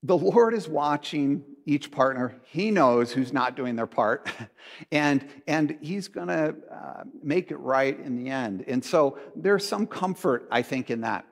the 0.02 0.16
Lord 0.16 0.52
is 0.52 0.68
watching 0.68 1.44
each 1.64 1.90
partner. 1.90 2.40
He 2.44 2.70
knows 2.70 3.12
who's 3.12 3.32
not 3.32 3.56
doing 3.56 3.76
their 3.76 3.86
part, 3.86 4.30
and, 4.92 5.26
and 5.46 5.78
He's 5.80 6.08
going 6.08 6.28
to 6.28 6.54
uh, 6.70 7.04
make 7.22 7.50
it 7.50 7.56
right 7.56 7.98
in 7.98 8.22
the 8.22 8.30
end. 8.30 8.64
And 8.66 8.84
so 8.84 9.18
there's 9.34 9.66
some 9.66 9.86
comfort, 9.86 10.46
I 10.50 10.62
think, 10.62 10.90
in 10.90 11.02
that. 11.02 11.24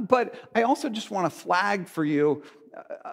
But 0.00 0.34
I 0.54 0.62
also 0.62 0.88
just 0.88 1.10
want 1.10 1.32
to 1.32 1.38
flag 1.38 1.88
for 1.88 2.04
you 2.04 2.42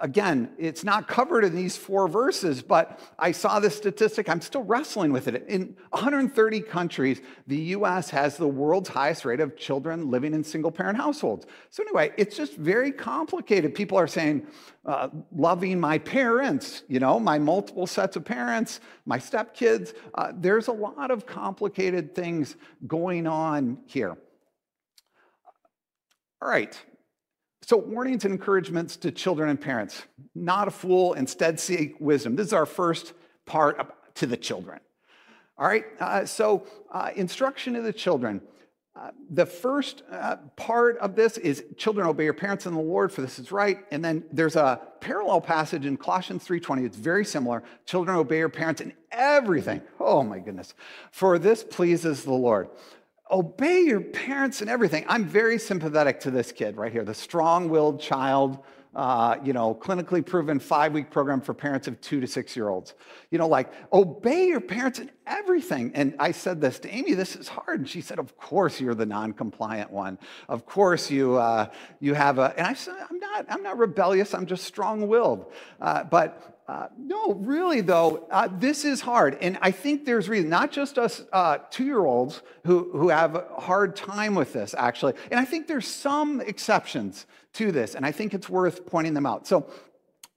again, 0.02 0.50
it's 0.58 0.84
not 0.84 1.08
covered 1.08 1.44
in 1.44 1.56
these 1.56 1.78
four 1.78 2.08
verses, 2.08 2.62
but 2.62 3.00
I 3.18 3.32
saw 3.32 3.60
this 3.60 3.76
statistic. 3.76 4.28
I'm 4.28 4.42
still 4.42 4.64
wrestling 4.64 5.12
with 5.12 5.28
it. 5.28 5.46
In 5.48 5.76
130 5.92 6.62
countries, 6.62 7.22
the 7.48 7.58
US 7.58 8.10
has 8.10 8.38
the 8.38 8.48
world's 8.48 8.90
highest 8.90 9.26
rate 9.26 9.40
of 9.40 9.56
children 9.56 10.12
living 10.12 10.34
in 10.34 10.44
single 10.44 10.72
parent 10.72 10.98
households. 10.98 11.46
So, 11.70 11.84
anyway, 11.84 12.12
it's 12.18 12.36
just 12.36 12.56
very 12.58 12.92
complicated. 12.92 13.74
People 13.74 13.98
are 13.98 14.08
saying, 14.08 14.48
uh, 14.86 15.10
loving 15.34 15.80
my 15.80 15.98
parents, 15.98 16.84
you 16.90 17.00
know, 17.00 17.20
my 17.20 17.40
multiple 17.40 17.88
sets 17.88 18.18
of 18.18 18.26
parents, 18.26 18.82
my 19.06 19.18
stepkids. 19.18 19.94
Uh, 20.16 20.34
there's 20.36 20.68
a 20.68 20.74
lot 20.74 21.10
of 21.10 21.26
complicated 21.26 22.14
things 22.14 22.58
going 22.86 23.26
on 23.28 23.78
here. 23.86 24.18
All 26.42 26.50
right, 26.50 26.78
so, 27.66 27.78
warnings 27.78 28.26
and 28.26 28.34
encouragements 28.34 28.98
to 28.98 29.12
children 29.12 29.50
and 29.50 29.60
parents. 29.60 30.04
Not 30.36 30.68
a 30.68 30.72
fool, 30.72 31.14
instead 31.14 31.60
seek 31.60 31.96
wisdom. 32.00 32.36
This 32.36 32.48
is 32.48 32.54
our 32.54 32.66
first 32.66 33.14
part 33.46 33.96
to 34.16 34.26
the 34.26 34.36
children. 34.36 34.80
All 35.58 35.68
right, 35.68 35.86
uh, 36.00 36.26
so 36.26 36.66
uh, 36.92 37.12
instruction 37.16 37.74
to 37.76 37.82
the 37.82 37.94
children. 37.94 38.42
Uh, 38.96 39.12
the 39.30 39.46
first 39.46 40.04
uh, 40.12 40.36
part 40.56 40.98
of 40.98 41.16
this 41.16 41.38
is 41.38 41.64
children 41.78 42.06
obey 42.06 42.26
your 42.26 42.34
parents 42.34 42.68
in 42.68 42.76
the 42.76 42.80
lord 42.80 43.12
for 43.12 43.22
this 43.22 43.40
is 43.40 43.52
right 43.52 43.80
and 43.90 44.06
then 44.06 44.24
there's 44.32 44.56
a 44.56 44.80
parallel 45.00 45.42
passage 45.42 45.88
in 45.88 45.98
colossians 45.98 46.48
3.20 46.48 46.86
it's 46.86 46.96
very 46.96 47.26
similar 47.26 47.64
children 47.88 48.16
obey 48.16 48.38
your 48.38 48.50
parents 48.50 48.82
in 48.82 48.94
everything 49.12 49.82
oh 50.00 50.22
my 50.22 50.38
goodness 50.38 50.76
for 51.10 51.40
this 51.40 51.64
pleases 51.64 52.24
the 52.24 52.32
lord 52.32 52.70
obey 53.32 53.82
your 53.82 54.02
parents 54.02 54.62
and 54.62 54.70
everything. 54.70 55.06
I'm 55.08 55.26
very 55.26 55.58
sympathetic 55.58 56.20
to 56.22 56.32
this 56.32 56.52
kid 56.52 56.78
right 56.78 56.92
here, 56.92 57.04
the 57.04 57.14
strong 57.14 57.70
willed 57.70 58.00
child, 58.00 58.60
uh, 58.96 59.38
you 59.44 59.54
know, 59.54 59.74
clinically 59.74 60.24
proven 60.24 60.60
five 60.60 60.94
week 60.94 61.10
program 61.10 61.42
for 61.42 61.54
parents 61.54 61.88
of 61.88 62.00
two 62.00 62.20
to 62.20 62.28
six 62.28 62.56
year 62.56 62.70
olds. 62.70 62.94
You 63.32 63.40
know, 63.40 63.48
like, 63.48 63.72
obey 63.92 64.48
your 64.48 64.62
parents 64.62 65.00
in 65.00 65.10
everything. 65.26 65.92
And 65.96 66.16
I 66.20 66.32
said 66.32 66.62
this 66.62 66.78
to 66.80 66.90
Amy, 66.90 67.14
this 67.14 67.36
is 67.36 67.48
hard. 67.48 67.80
And 67.80 67.90
she 67.90 68.02
said, 68.02 68.20
Of 68.20 68.38
course 68.38 68.80
you're 68.80 68.94
the 68.94 69.06
non 69.06 69.34
compliant 69.34 69.90
one. 69.90 70.20
Of 70.48 70.68
course 70.68 71.10
you, 71.10 71.38
uh, 71.38 71.72
you 72.00 72.14
have 72.14 72.38
a, 72.38 72.54
and 72.56 72.68
I 72.68 72.74
said, 72.74 72.96
I'm 73.10 73.20
not, 73.20 73.46
I'm 73.50 73.64
not 73.64 73.80
rebellious, 73.80 74.36
I'm 74.36 74.46
just 74.46 74.64
strong 74.66 75.08
willed. 75.08 75.52
Uh, 75.82 76.04
but 76.04 76.53
uh, 76.68 76.88
no, 76.98 77.34
really, 77.34 77.82
though, 77.82 78.26
uh, 78.32 78.48
this 78.60 78.86
is 78.86 79.02
hard. 79.02 79.38
And 79.42 79.58
I 79.62 79.72
think 79.72 80.06
there's 80.06 80.30
reason, 80.30 80.50
not 80.50 80.72
just 80.72 80.98
us 80.98 81.24
uh, 81.34 81.58
two 81.70 81.84
year 81.84 82.06
olds 82.06 82.42
who, 82.66 82.90
who 82.94 83.10
have 83.10 83.36
a 83.36 83.46
hard 83.60 83.98
time 83.98 84.34
with 84.34 84.54
this, 84.54 84.74
actually. 84.78 85.14
And 85.30 85.40
I 85.40 85.46
think 85.46 85.68
there's 85.68 85.88
some 85.88 86.40
exceptions 86.40 87.26
to 87.54 87.72
this, 87.72 87.96
and 87.96 88.06
I 88.06 88.12
think 88.12 88.34
it's 88.34 88.50
worth 88.50 88.86
pointing 88.86 89.14
them 89.14 89.26
out. 89.26 89.46
So, 89.46 89.70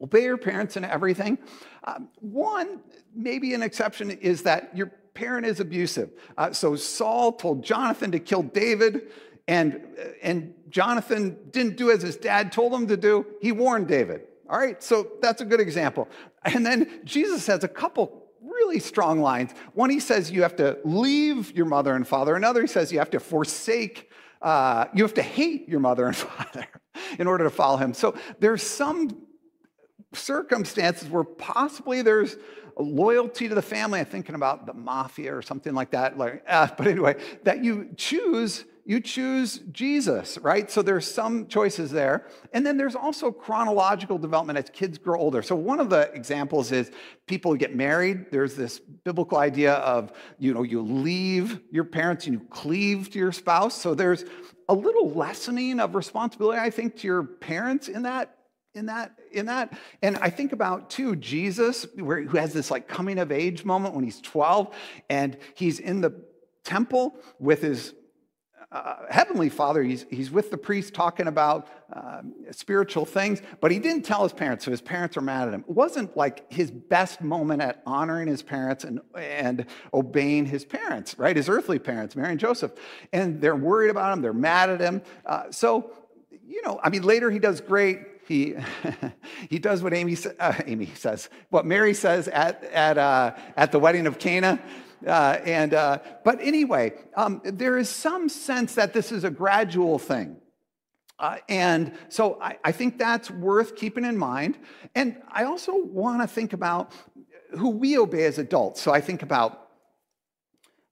obey 0.02 0.25
your 0.25 0.37
parents 0.37 0.76
and 0.76 0.85
everything. 0.85 1.38
Um, 1.85 2.09
one, 2.21 2.80
maybe 3.14 3.54
an 3.54 3.62
exception 3.62 4.11
is 4.11 4.42
that 4.42 4.76
your 4.76 4.88
parent 5.14 5.47
is 5.47 5.61
abusive. 5.61 6.11
Uh, 6.37 6.52
so, 6.52 6.75
Saul 6.75 7.33
told 7.33 7.62
Jonathan 7.62 8.11
to 8.11 8.18
kill 8.18 8.42
David. 8.42 9.12
And, 9.49 9.80
and 10.23 10.54
Jonathan 10.71 11.37
didn't 11.52 11.76
do 11.76 11.92
as 11.92 12.02
his 12.02 12.16
dad 12.16 12.50
told 12.50 12.75
him 12.75 12.88
to 12.88 12.97
do. 12.97 13.25
He 13.40 13.52
warned 13.52 13.87
David. 13.87 14.23
All 14.48 14.58
right, 14.58 14.80
so 14.82 15.08
that's 15.20 15.40
a 15.40 15.44
good 15.44 15.60
example. 15.60 16.08
And 16.44 16.64
then 16.64 17.00
Jesus 17.04 17.46
has 17.48 17.64
a 17.64 17.68
couple 17.68 18.26
really 18.40 18.78
strong 18.78 19.20
lines. 19.20 19.52
One, 19.74 19.90
he 19.90 20.00
says 20.00 20.30
you 20.30 20.42
have 20.42 20.56
to 20.56 20.78
leave 20.84 21.52
your 21.56 21.66
mother 21.66 21.94
and 21.94 22.06
father. 22.06 22.36
Another, 22.36 22.62
he 22.62 22.66
says 22.66 22.92
you 22.92 22.98
have 22.98 23.10
to 23.10 23.20
forsake, 23.20 24.10
uh, 24.40 24.86
you 24.94 25.02
have 25.02 25.14
to 25.14 25.22
hate 25.22 25.68
your 25.68 25.80
mother 25.80 26.06
and 26.06 26.16
father 26.16 26.66
in 27.18 27.26
order 27.26 27.44
to 27.44 27.50
follow 27.50 27.76
him. 27.76 27.92
So 27.92 28.14
there's 28.38 28.62
some 28.62 29.26
circumstances 30.12 31.08
where 31.08 31.24
possibly 31.24 32.02
there's 32.02 32.36
loyalty 32.78 33.48
to 33.48 33.54
the 33.54 33.62
family. 33.62 34.00
I'm 34.00 34.06
thinking 34.06 34.34
about 34.34 34.66
the 34.66 34.74
mafia 34.74 35.34
or 35.34 35.42
something 35.42 35.74
like 35.74 35.90
that. 35.90 36.18
Like, 36.18 36.44
uh, 36.46 36.68
but 36.76 36.86
anyway, 36.86 37.16
that 37.44 37.64
you 37.64 37.90
choose 37.96 38.64
you 38.88 39.00
choose 39.00 39.59
Jesus, 39.73 40.38
right? 40.38 40.71
So 40.71 40.81
there's 40.81 41.12
some 41.12 41.49
choices 41.49 41.90
there. 41.90 42.28
And 42.52 42.64
then 42.64 42.76
there's 42.76 42.95
also 42.95 43.33
chronological 43.33 44.16
development 44.16 44.61
as 44.61 44.71
kids 44.71 44.97
grow 44.97 45.19
older. 45.19 45.43
So 45.43 45.57
one 45.57 45.81
of 45.81 45.90
the 45.90 46.12
examples 46.14 46.71
is 46.71 46.93
people 47.26 47.57
get 47.57 47.75
married. 47.75 48.26
There's 48.31 48.55
this 48.55 48.78
biblical 48.78 49.38
idea 49.38 49.75
of, 49.75 50.12
you 50.38 50.55
know, 50.55 50.62
you 50.62 50.83
leave 50.83 51.59
your 51.73 51.83
parents 51.83 52.26
and 52.26 52.35
you 52.35 52.47
cleave 52.49 53.11
to 53.11 53.19
your 53.19 53.33
spouse. 53.33 53.75
So 53.75 53.93
there's 53.93 54.25
a 54.69 54.75
little 54.75 55.11
lessening 55.11 55.81
of 55.81 55.97
responsibility, 55.97 56.61
I 56.61 56.71
think, 56.71 56.97
to 56.99 57.09
your 57.09 57.25
parents 57.25 57.88
in 57.88 58.05
that 58.05 58.33
in 58.75 58.85
that 58.85 59.19
in 59.33 59.47
that 59.47 59.73
and 60.02 60.19
i 60.19 60.28
think 60.28 60.52
about 60.52 60.90
too 60.90 61.16
jesus 61.16 61.87
where, 61.95 62.23
who 62.23 62.37
has 62.37 62.52
this 62.52 62.71
like 62.71 62.87
coming 62.87 63.19
of 63.19 63.33
age 63.33 63.64
moment 63.64 63.95
when 63.95 64.05
he's 64.05 64.21
12 64.21 64.76
and 65.09 65.38
he's 65.55 65.78
in 65.78 66.02
the 66.02 66.12
temple 66.62 67.16
with 67.38 67.62
his 67.62 67.95
uh, 68.76 69.06
heavenly 69.11 69.49
father, 69.49 69.83
he's, 69.83 70.06
he's 70.11 70.30
with 70.30 70.50
the 70.50 70.59
priest 70.59 70.92
talking 70.92 71.26
about 71.26 71.68
uh, 71.92 72.23
spiritual 72.50 73.04
things, 73.04 73.40
but 73.61 73.71
he 73.71 73.78
didn't 73.78 74.02
tell 74.02 74.23
his 74.23 74.33
parents, 74.33 74.64
so 74.64 74.71
his 74.71 74.80
parents 74.80 75.16
are 75.16 75.21
mad 75.21 75.49
at 75.49 75.54
him. 75.54 75.61
It 75.61 75.71
wasn't 75.71 76.16
like 76.16 76.50
his 76.52 76.71
best 76.71 77.21
moment 77.21 77.62
at 77.62 77.83
honoring 77.87 78.28
his 78.28 78.42
parents 78.42 78.85
and, 78.85 79.00
and 79.14 79.66
obeying 79.95 80.47
his 80.47 80.64
parents, 80.64 81.18
right? 81.18 81.37
His 81.37 81.49
earthly 81.49 81.78
parents, 81.78 82.16
Mary 82.16 82.33
and 82.33 82.40
Joseph. 82.40 82.73
And 83.12 83.40
they're 83.40 83.56
worried 83.56 83.90
about 83.90 84.12
him, 84.12 84.23
they're 84.23 84.33
mad 84.33 84.71
at 84.71 84.80
him. 84.80 85.02
Uh, 85.25 85.50
so, 85.50 85.92
you 86.47 86.62
know, 86.62 86.78
I 86.83 86.90
mean, 86.90 87.02
later 87.02 87.30
he 87.30 87.38
does 87.38 87.61
great. 87.61 88.00
He, 88.26 88.56
he 89.49 89.59
does 89.59 89.83
what 89.83 89.95
Amy, 89.95 90.16
uh, 90.38 90.54
Amy 90.66 90.90
says, 90.95 91.30
what 91.50 91.64
Mary 91.64 91.95
says 91.95 92.28
at, 92.28 92.64
at, 92.64 92.99
uh, 92.99 93.35
at 93.56 93.73
the 93.73 93.78
wedding 93.78 94.06
of 94.06 94.18
Cana. 94.18 94.61
Uh, 95.06 95.38
and, 95.44 95.74
uh, 95.74 95.98
but 96.24 96.40
anyway, 96.40 96.92
um, 97.16 97.40
there 97.44 97.76
is 97.76 97.88
some 97.88 98.28
sense 98.28 98.74
that 98.76 98.92
this 98.92 99.12
is 99.12 99.24
a 99.24 99.30
gradual 99.30 99.98
thing. 99.98 100.36
Uh, 101.18 101.38
and 101.48 101.92
so 102.08 102.38
I, 102.40 102.58
I, 102.62 102.72
think 102.72 102.98
that's 102.98 103.30
worth 103.30 103.74
keeping 103.74 104.04
in 104.04 104.18
mind. 104.18 104.58
And 104.94 105.16
I 105.30 105.44
also 105.44 105.74
want 105.74 106.20
to 106.20 106.28
think 106.28 106.52
about 106.52 106.92
who 107.52 107.70
we 107.70 107.96
obey 107.96 108.24
as 108.24 108.38
adults. 108.38 108.82
So 108.82 108.92
I 108.92 109.00
think 109.00 109.22
about 109.22 109.68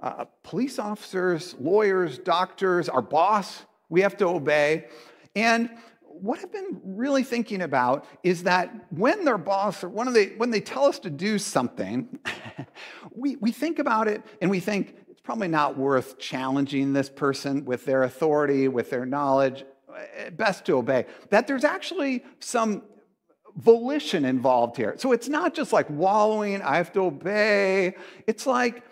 uh, 0.01 0.25
police 0.43 0.79
officers, 0.79 1.55
lawyers, 1.61 2.19
doctors, 2.19 2.89
our 2.89 3.03
boss, 3.03 3.63
we 3.91 4.01
have 4.01 4.17
to 4.19 4.27
obey. 4.27 4.87
And 5.37 5.69
what 6.21 6.39
I've 6.39 6.53
been 6.53 6.81
really 6.85 7.25
thinking 7.25 7.63
about 7.63 8.07
is 8.23 8.45
that 8.45 8.73
when 8.91 9.25
their 9.25 9.39
boss 9.39 9.83
or 9.83 9.89
when 9.89 10.13
they, 10.13 10.27
when 10.37 10.51
they 10.51 10.61
tell 10.61 10.85
us 10.85 10.99
to 11.01 11.11
do 11.11 11.39
something, 11.39 12.19
we, 13.15 13.37
we 13.37 13.51
think 13.51 13.79
about 13.79 14.07
it 14.07 14.23
and 14.41 14.51
we 14.51 14.61
think 14.61 14.97
it's 15.11 15.21
probably 15.21 15.49
not 15.49 15.77
worth 15.77 16.19
challenging 16.19 16.93
this 16.93 17.09
person 17.09 17.65
with 17.65 17.85
their 17.85 18.05
authority, 18.05 18.69
with 18.69 18.91
their 18.91 19.05
knowledge, 19.05 19.65
eh, 20.17 20.31
best 20.31 20.65
to 20.67 20.75
obey. 20.75 21.07
That 21.31 21.47
there's 21.47 21.65
actually 21.65 22.25
some 22.39 22.83
volition 23.57 24.25
involved 24.25 24.77
here. 24.77 24.95
So 24.99 25.13
it's 25.13 25.29
not 25.29 25.55
just 25.55 25.73
like 25.73 25.89
wallowing, 25.91 26.63
I 26.63 26.77
have 26.77 26.93
to 26.93 27.01
obey. 27.01 27.95
It's 28.27 28.47
like 28.47 28.85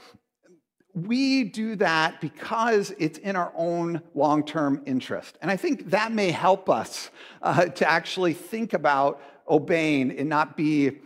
we 0.95 1.45
do 1.45 1.77
that 1.77 2.21
because 2.21 2.93
it's 2.99 3.19
in 3.19 3.35
our 3.35 3.53
own 3.57 4.03
long 4.15 4.45
term 4.45 4.83
interest. 4.87 5.39
And 5.41 5.51
I 5.51 5.57
think 5.57 5.91
that 5.91 6.13
may 6.13 6.31
help 6.31 6.69
us 6.69 7.11
uh, 7.41 7.67
to 7.67 7.89
actually 7.89 8.35
think 8.35 8.73
about 8.75 9.21
obeying 9.49 10.17
and 10.19 10.29
not 10.29 10.57
be 10.57 10.99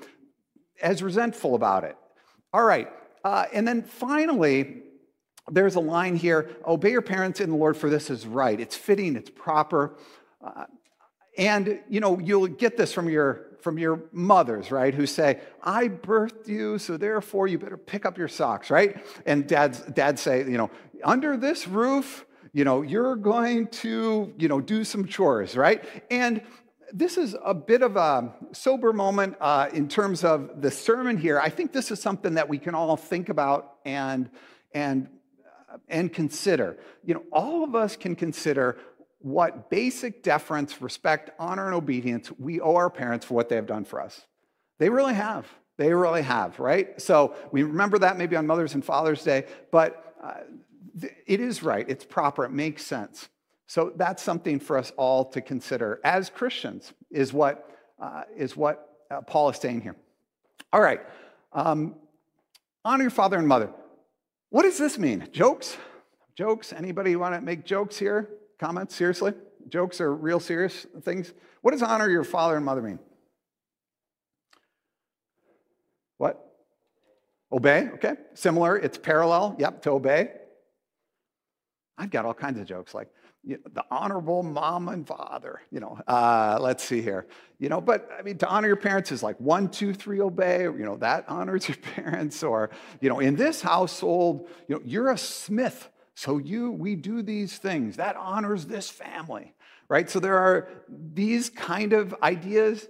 as 0.83 1.03
resentful 1.03 1.55
about 1.55 1.85
it. 1.85 1.97
All 2.53 2.65
right. 2.65 2.89
Uh, 3.25 3.47
and 3.53 3.67
then 3.67 3.83
finally, 3.83 4.83
there's 5.51 5.77
a 5.77 5.81
line 5.81 6.17
here 6.17 6.51
obey 6.67 6.91
your 6.91 7.03
parents 7.03 7.41
in 7.41 7.51
the 7.51 7.57
Lord, 7.57 7.77
for 7.77 7.89
this 7.89 8.11
is 8.11 8.27
right. 8.27 8.59
It's 8.59 8.77
fitting, 8.77 9.17
it's 9.17 9.31
proper. 9.31 9.97
Uh, 10.45 10.65
and 11.39 11.81
you 11.89 12.01
know, 12.01 12.19
you'll 12.19 12.47
get 12.49 12.77
this 12.77 12.93
from 12.93 13.09
your 13.09 13.46
from 13.67 13.79
your 13.81 14.05
mothers, 14.13 14.71
right? 14.71 14.95
Who 14.95 15.07
say, 15.07 15.41
I 15.61 15.89
birthed 15.89 16.47
you, 16.47 16.79
so 16.79 16.97
therefore 16.97 17.49
you 17.49 17.59
better 17.59 17.77
pick 17.77 18.07
up 18.07 18.17
your 18.17 18.29
socks, 18.29 18.71
right? 18.71 19.05
And 19.27 19.45
dads, 19.45 19.81
dads 19.81 20.23
say, 20.23 20.49
you 20.49 20.57
know, 20.57 20.71
under 21.03 21.37
this 21.37 21.67
roof, 21.67 22.25
you 22.53 22.63
know, 22.63 22.83
you're 22.83 23.17
going 23.17 23.67
to, 23.83 24.33
you 24.39 24.47
know, 24.47 24.61
do 24.61 24.85
some 24.85 25.05
chores, 25.05 25.57
right? 25.57 25.85
And 26.13 26.43
this 26.93 27.19
is 27.19 27.35
a 27.45 27.55
bit 27.55 27.83
of 27.83 27.97
a 27.97 28.33
sober 28.53 28.93
moment 28.93 29.35
uh, 29.41 29.69
in 29.73 29.89
terms 29.89 30.23
of 30.23 30.63
the 30.63 30.71
sermon 30.71 31.19
here. 31.19 31.41
I 31.41 31.49
think 31.49 31.73
this 31.73 31.91
is 31.91 32.01
something 32.01 32.35
that 32.35 32.49
we 32.49 32.59
can 32.59 32.77
all 32.77 32.97
think 32.97 33.31
about 33.31 33.79
and 33.85 34.31
and 34.75 35.09
uh, 35.69 35.79
and 35.89 36.13
consider. 36.13 36.79
You 37.05 37.15
know, 37.15 37.25
all 37.33 37.65
of 37.65 37.75
us 37.75 37.97
can 37.97 38.15
consider 38.15 38.79
what 39.19 39.71
basic 39.71 40.23
deference, 40.23 40.81
respect, 40.81 41.31
honor, 41.39 41.67
and 41.67 41.75
obedience 41.75 42.31
we 42.39 42.61
owe 42.61 42.77
our 42.77 42.91
parents 42.91 43.27
for 43.27 43.35
what 43.35 43.49
they 43.49 43.57
have 43.57 43.67
done 43.67 43.85
for 43.85 44.01
us. 44.01 44.23
They 44.79 44.89
really 44.89 45.15
have. 45.15 45.47
They 45.79 45.93
really 45.93 46.23
have, 46.23 46.59
right? 46.59 47.01
So 47.01 47.35
we 47.53 47.63
remember 47.63 47.99
that 47.99 48.17
maybe 48.17 48.37
on 48.37 48.47
Mother's 48.47 48.75
and 48.75 48.85
Father's 48.85 49.23
Day, 49.23 49.47
but 49.71 50.15
uh, 50.23 50.35
it 51.27 51.41
is 51.41 51.63
right. 51.63 51.85
It's 51.89 52.05
proper. 52.05 52.45
It 52.45 52.51
makes 52.51 52.85
sense. 52.85 53.29
So 53.67 53.93
that's 53.97 54.23
something 54.23 54.61
for 54.61 54.79
us 54.79 54.93
all 54.97 55.25
to 55.27 55.41
consider 55.41 56.01
as 56.05 56.31
Christians, 56.31 56.93
is 57.11 57.33
what, 57.33 57.69
uh, 58.01 58.23
is 58.37 58.57
what 58.57 58.89
uh, 59.11 59.21
Paul 59.23 59.51
is 59.51 59.57
saying 59.57 59.83
here. 59.83 59.97
All 60.73 60.81
right. 60.81 61.01
Um, 61.53 61.97
honor 62.85 63.05
your 63.05 63.11
father 63.11 63.37
and 63.37 63.49
mother. 63.49 63.71
What 64.51 64.63
does 64.63 64.79
this 64.79 64.99
mean? 64.99 65.29
Jokes? 65.33 65.77
Jokes? 66.37 66.73
Anybody 66.73 67.17
want 67.17 67.35
to 67.35 67.41
make 67.41 67.65
jokes 67.65 67.99
here? 67.99 68.31
Comments? 68.59 68.95
Seriously? 68.95 69.35
Jokes 69.69 70.01
are 70.01 70.15
real 70.15 70.41
serious 70.41 70.87
things? 71.03 71.33
What 71.63 71.73
does 71.73 71.83
honor 71.83 72.09
your 72.09 72.25
father 72.25 72.57
and 72.57 72.65
mother 72.65 72.83
mean? 72.83 72.99
What? 76.19 76.43
Obey, 77.53 77.89
okay. 77.95 78.15
Similar, 78.35 78.77
it's 78.77 78.99
parallel, 78.99 79.57
yep, 79.59 79.83
to 79.83 79.91
obey. 79.91 80.31
I've 81.99 82.11
got 82.11 82.25
all 82.25 82.35
kinds 82.35 82.59
of 82.59 82.67
jokes 82.67 82.95
like 82.95 83.09
you 83.47 83.57
know, 83.57 83.71
the 83.73 83.85
honorable 83.91 84.43
mom 84.43 84.89
and 84.89 85.07
father, 85.07 85.63
you 85.71 85.79
know, 85.79 85.99
uh, 86.09 86.59
let's 86.61 86.83
see 86.83 87.01
here, 87.01 87.27
you 87.61 87.69
know, 87.69 87.81
but 87.81 88.11
I 88.19 88.23
mean, 88.23 88.39
to 88.39 88.49
honor 88.49 88.67
your 88.67 88.77
parents 88.77 89.13
is 89.13 89.23
like 89.23 89.39
one, 89.41 89.71
two, 89.71 89.95
three, 89.95 90.21
obey, 90.21 90.65
you 90.65 90.85
know, 90.85 90.97
that 90.97 91.25
honors 91.29 91.69
your 91.69 91.77
parents, 91.95 92.43
or, 92.43 92.71
you 93.01 93.09
know, 93.09 93.21
in 93.21 93.37
this 93.37 93.63
household, 93.63 94.49
you 94.67 94.75
know, 94.75 94.83
you're 94.85 95.11
a 95.11 95.19
smith, 95.19 95.89
so 96.17 96.39
you, 96.39 96.71
we 96.71 96.97
do 96.97 97.21
these 97.21 97.59
things. 97.59 97.97
That 97.97 98.17
honors 98.17 98.65
this 98.65 98.89
family, 98.89 99.53
right? 99.87 100.09
So 100.09 100.19
there 100.19 100.39
are 100.39 100.69
these 100.89 101.51
kind 101.51 101.93
of 101.93 102.17
ideas. 102.23 102.89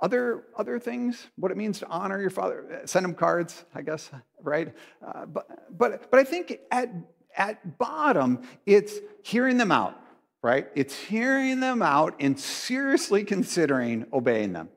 Other, 0.00 0.44
other 0.56 0.78
things, 0.78 1.26
what 1.36 1.50
it 1.50 1.56
means 1.56 1.80
to 1.80 1.88
honor 1.88 2.20
your 2.20 2.30
father, 2.30 2.82
send 2.84 3.04
him 3.04 3.14
cards, 3.14 3.64
I 3.74 3.82
guess, 3.82 4.10
right? 4.42 4.72
Uh, 5.04 5.26
but, 5.26 5.76
but, 5.76 6.10
but 6.10 6.20
I 6.20 6.24
think 6.24 6.60
at, 6.70 6.90
at 7.36 7.78
bottom, 7.78 8.42
it's 8.64 8.94
hearing 9.24 9.56
them 9.56 9.72
out, 9.72 10.00
right? 10.40 10.68
It's 10.76 10.94
hearing 10.94 11.58
them 11.58 11.82
out 11.82 12.14
and 12.20 12.38
seriously 12.38 13.24
considering 13.24 14.06
obeying 14.12 14.52
them. 14.52 14.68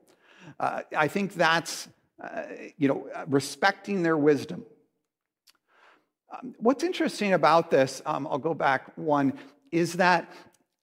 Uh, 0.58 0.82
I 0.96 1.06
think 1.06 1.34
that's, 1.34 1.88
uh, 2.20 2.42
you 2.78 2.88
know, 2.88 3.06
respecting 3.28 4.02
their 4.02 4.16
wisdom. 4.16 4.64
Um, 6.30 6.54
what's 6.58 6.84
interesting 6.84 7.32
about 7.32 7.70
this, 7.70 8.02
um, 8.06 8.26
I'll 8.26 8.38
go 8.38 8.54
back 8.54 8.92
one, 8.96 9.32
is 9.72 9.94
that 9.94 10.30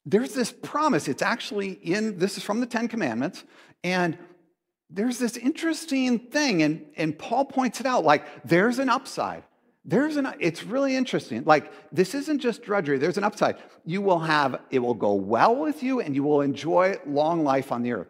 there's 0.05 0.33
this 0.33 0.51
promise. 0.51 1.07
It's 1.07 1.21
actually 1.21 1.71
in, 1.83 2.17
this 2.17 2.37
is 2.37 2.43
from 2.43 2.59
the 2.59 2.65
Ten 2.65 2.87
Commandments, 2.87 3.43
and 3.83 4.17
there's 4.89 5.19
this 5.19 5.37
interesting 5.37 6.19
thing, 6.19 6.63
and, 6.63 6.85
and 6.95 7.17
Paul 7.17 7.45
points 7.45 7.79
it 7.79 7.85
out 7.85 8.05
like 8.05 8.25
there's 8.43 8.79
an 8.79 8.89
upside. 8.89 9.43
There's 9.83 10.17
an, 10.17 10.33
it's 10.39 10.63
really 10.63 10.95
interesting. 10.95 11.43
Like, 11.45 11.71
this 11.93 12.13
isn't 12.13 12.39
just 12.39 12.61
drudgery, 12.61 12.97
there's 12.97 13.17
an 13.17 13.23
upside. 13.23 13.57
You 13.85 14.01
will 14.01 14.19
have, 14.19 14.61
it 14.69 14.79
will 14.79 14.93
go 14.93 15.13
well 15.13 15.55
with 15.55 15.81
you, 15.83 16.01
and 16.01 16.15
you 16.15 16.23
will 16.23 16.41
enjoy 16.41 16.97
long 17.05 17.43
life 17.43 17.71
on 17.71 17.83
the 17.83 17.93
earth. 17.93 18.09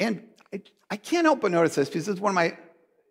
And 0.00 0.22
I, 0.52 0.62
I 0.90 0.96
can't 0.96 1.26
help 1.26 1.42
but 1.42 1.50
notice 1.50 1.74
this 1.74 1.88
because 1.88 2.08
it's 2.08 2.20
one 2.20 2.30
of 2.30 2.34
my 2.34 2.56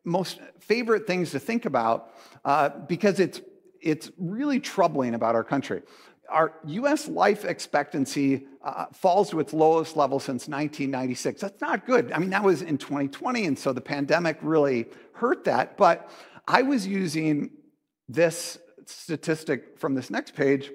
most 0.04 0.40
favorite 0.60 1.08
things 1.08 1.32
to 1.32 1.40
think 1.40 1.66
about 1.66 2.14
uh, 2.46 2.70
because 2.88 3.20
it's 3.20 3.42
it's 3.82 4.12
really 4.18 4.60
troubling 4.60 5.16
about 5.16 5.36
our 5.36 5.44
country. 5.44 5.82
Our 6.30 6.54
US 6.66 7.08
life 7.08 7.46
expectancy 7.46 8.46
uh, 8.64 8.86
falls 8.94 9.32
to 9.32 9.40
its 9.40 9.54
lowest 9.54 9.98
level 9.98 10.20
since 10.20 10.48
1996. 10.48 11.42
That's 11.42 11.62
not 11.62 11.86
good. 11.86 12.12
I 12.12 12.20
mean, 12.20 12.30
that 12.30 12.44
was 12.44 12.62
in 12.62 12.78
2020, 12.78 13.46
and 13.46 13.58
so 13.58 13.74
the 13.74 13.82
pandemic 13.82 14.38
really 14.42 14.86
hurt 15.14 15.44
that. 15.46 15.78
But 15.78 16.10
I 16.48 16.62
was 16.62 16.86
using 16.86 17.52
this 18.08 18.60
statistic 18.86 19.80
from 19.80 19.96
this 19.96 20.10
next 20.10 20.36
page. 20.36 20.72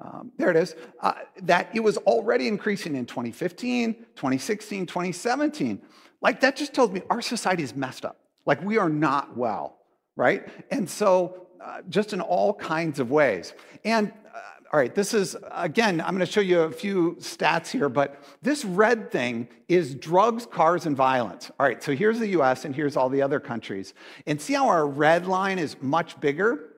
Um, 0.00 0.32
there 0.36 0.50
it 0.50 0.56
is, 0.56 0.74
uh, 1.00 1.12
that 1.42 1.70
it 1.72 1.80
was 1.80 1.96
already 1.98 2.48
increasing 2.48 2.96
in 2.96 3.06
2015, 3.06 3.94
2016, 4.16 4.86
2017. 4.86 5.82
Like, 6.24 6.40
that 6.40 6.56
just 6.56 6.74
tells 6.74 6.90
me 6.90 7.02
our 7.08 7.22
society 7.22 7.62
is 7.62 7.76
messed 7.76 8.04
up. 8.04 8.18
Like, 8.44 8.60
we 8.64 8.78
are 8.78 8.88
not 8.88 9.36
well 9.36 9.78
right? 10.16 10.46
And 10.70 10.88
so, 10.88 11.46
uh, 11.60 11.80
just 11.88 12.12
in 12.12 12.20
all 12.20 12.54
kinds 12.54 13.00
of 13.00 13.10
ways. 13.10 13.52
And 13.84 14.12
uh, 14.34 14.38
all 14.72 14.78
right, 14.78 14.94
this 14.94 15.14
is, 15.14 15.36
again, 15.50 16.00
I'm 16.00 16.14
going 16.14 16.26
to 16.26 16.30
show 16.30 16.40
you 16.40 16.60
a 16.60 16.72
few 16.72 17.16
stats 17.16 17.70
here, 17.70 17.88
but 17.88 18.22
this 18.42 18.64
red 18.64 19.10
thing 19.10 19.48
is 19.68 19.94
drugs, 19.94 20.46
cars, 20.46 20.86
and 20.86 20.96
violence. 20.96 21.50
All 21.58 21.66
right, 21.66 21.82
so 21.82 21.94
here's 21.94 22.18
the 22.18 22.28
US 22.28 22.64
and 22.64 22.74
here's 22.74 22.96
all 22.96 23.08
the 23.08 23.22
other 23.22 23.40
countries. 23.40 23.94
And 24.26 24.40
see 24.40 24.54
how 24.54 24.68
our 24.68 24.86
red 24.86 25.26
line 25.26 25.58
is 25.58 25.76
much 25.80 26.20
bigger? 26.20 26.70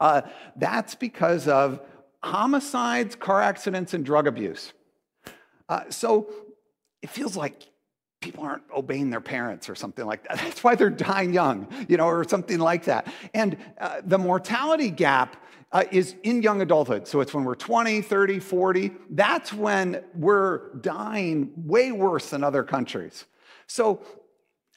Uh, 0.00 0.22
that's 0.56 0.94
because 0.94 1.48
of 1.48 1.80
homicides, 2.22 3.14
car 3.16 3.40
accidents, 3.40 3.94
and 3.94 4.04
drug 4.04 4.26
abuse. 4.26 4.72
Uh, 5.68 5.84
so 5.90 6.28
it 7.02 7.10
feels 7.10 7.36
like 7.36 7.62
people 8.22 8.44
aren't 8.44 8.62
obeying 8.74 9.10
their 9.10 9.20
parents 9.20 9.68
or 9.68 9.74
something 9.74 10.06
like 10.06 10.26
that. 10.28 10.38
That's 10.42 10.64
why 10.64 10.74
they're 10.74 10.90
dying 10.90 11.34
young, 11.34 11.66
you 11.88 11.96
know, 11.96 12.06
or 12.06 12.26
something 12.26 12.58
like 12.58 12.84
that. 12.84 13.12
And 13.34 13.56
uh, 13.78 14.00
the 14.04 14.18
mortality 14.18 14.90
gap 14.90 15.36
uh, 15.72 15.84
is 15.90 16.14
in 16.22 16.42
young 16.42 16.60
adulthood. 16.60 17.08
So 17.08 17.20
it's 17.20 17.34
when 17.34 17.44
we're 17.44 17.54
20, 17.54 18.02
30, 18.02 18.38
40. 18.38 18.92
That's 19.10 19.52
when 19.52 20.02
we're 20.14 20.74
dying 20.76 21.50
way 21.56 21.92
worse 21.92 22.30
than 22.30 22.44
other 22.44 22.62
countries. 22.62 23.24
So 23.66 24.02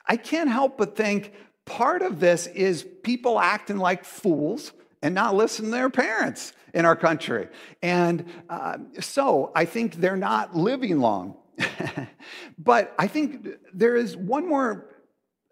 I 0.08 0.18
can't 0.18 0.50
help 0.50 0.78
but 0.78 0.96
think 0.96 1.34
part 1.66 2.02
of 2.02 2.20
this 2.20 2.48
is 2.48 2.86
people 3.04 3.40
acting 3.40 3.78
like 3.78 4.06
fools 4.06 4.72
and 5.02 5.14
not 5.14 5.36
listening 5.36 5.72
to 5.72 5.78
their 5.78 5.90
parents 5.90 6.54
in 6.74 6.86
our 6.86 6.96
country. 6.96 7.48
And 7.82 8.26
uh, 8.50 8.78
so 9.00 9.52
I 9.56 9.66
think 9.66 9.96
they're 9.96 10.18
not 10.18 10.56
living 10.56 11.00
long. 11.00 11.36
but 12.58 12.94
I 12.98 13.08
think 13.08 13.48
there 13.74 13.96
is 13.96 14.15
one 14.15 14.48
more 14.48 14.88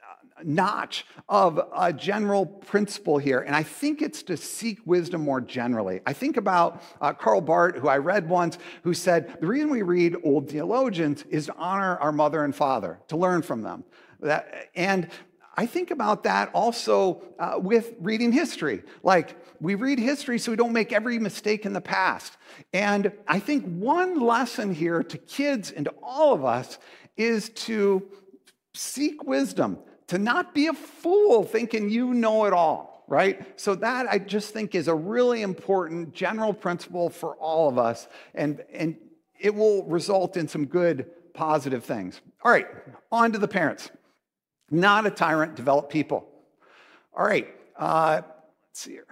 uh, 0.01 0.41
notch 0.43 1.05
of 1.29 1.59
a 1.75 1.93
general 1.93 2.45
principle 2.45 3.17
here, 3.17 3.39
and 3.39 3.55
I 3.55 3.63
think 3.63 4.01
it's 4.01 4.23
to 4.23 4.37
seek 4.37 4.79
wisdom 4.85 5.21
more 5.21 5.41
generally. 5.41 6.01
I 6.05 6.13
think 6.13 6.37
about 6.37 6.81
uh, 7.01 7.13
Karl 7.13 7.41
Barth, 7.41 7.77
who 7.77 7.87
I 7.87 7.97
read 7.97 8.29
once, 8.29 8.57
who 8.83 8.93
said 8.93 9.39
the 9.39 9.47
reason 9.47 9.69
we 9.69 9.81
read 9.81 10.15
old 10.23 10.49
theologians 10.49 11.23
is 11.29 11.47
to 11.47 11.55
honor 11.55 11.97
our 11.97 12.11
mother 12.11 12.43
and 12.43 12.55
father, 12.55 12.99
to 13.07 13.17
learn 13.17 13.41
from 13.41 13.61
them. 13.61 13.83
That, 14.19 14.69
and 14.75 15.09
I 15.55 15.67
think 15.67 15.91
about 15.91 16.23
that 16.23 16.49
also 16.53 17.21
uh, 17.37 17.55
with 17.57 17.93
reading 17.99 18.31
history. 18.31 18.83
Like, 19.03 19.37
we 19.61 19.75
read 19.75 19.99
history 19.99 20.39
so 20.39 20.51
we 20.51 20.57
don't 20.57 20.73
make 20.73 20.91
every 20.91 21.19
mistake 21.19 21.65
in 21.65 21.73
the 21.73 21.81
past. 21.81 22.37
And 22.73 23.11
I 23.27 23.39
think 23.39 23.63
one 23.65 24.19
lesson 24.19 24.73
here 24.73 25.03
to 25.03 25.17
kids 25.17 25.71
and 25.71 25.85
to 25.85 25.93
all 26.01 26.33
of 26.33 26.43
us 26.43 26.79
is 27.17 27.49
to 27.49 28.07
seek 28.73 29.23
wisdom, 29.25 29.77
to 30.07 30.17
not 30.17 30.55
be 30.55 30.67
a 30.67 30.73
fool 30.73 31.43
thinking 31.43 31.89
you 31.89 32.15
know 32.15 32.45
it 32.45 32.53
all, 32.53 33.05
right? 33.07 33.59
So, 33.59 33.75
that 33.75 34.07
I 34.09 34.17
just 34.17 34.53
think 34.53 34.73
is 34.73 34.87
a 34.87 34.95
really 34.95 35.43
important 35.43 36.13
general 36.13 36.53
principle 36.53 37.11
for 37.11 37.35
all 37.35 37.69
of 37.69 37.77
us. 37.77 38.07
And, 38.33 38.63
and 38.73 38.97
it 39.39 39.53
will 39.53 39.83
result 39.83 40.35
in 40.35 40.47
some 40.47 40.65
good, 40.65 41.11
positive 41.35 41.83
things. 41.83 42.21
All 42.41 42.51
right, 42.51 42.67
on 43.11 43.31
to 43.33 43.37
the 43.37 43.47
parents. 43.47 43.91
Not 44.73 45.05
a 45.05 45.11
tyrant, 45.11 45.53
develop 45.53 45.91
people. 45.91 46.27
All 47.15 47.23
right, 47.23 47.47
uh, 47.77 48.21
let's 48.23 48.79
see 48.79 48.93
here. 48.93 49.05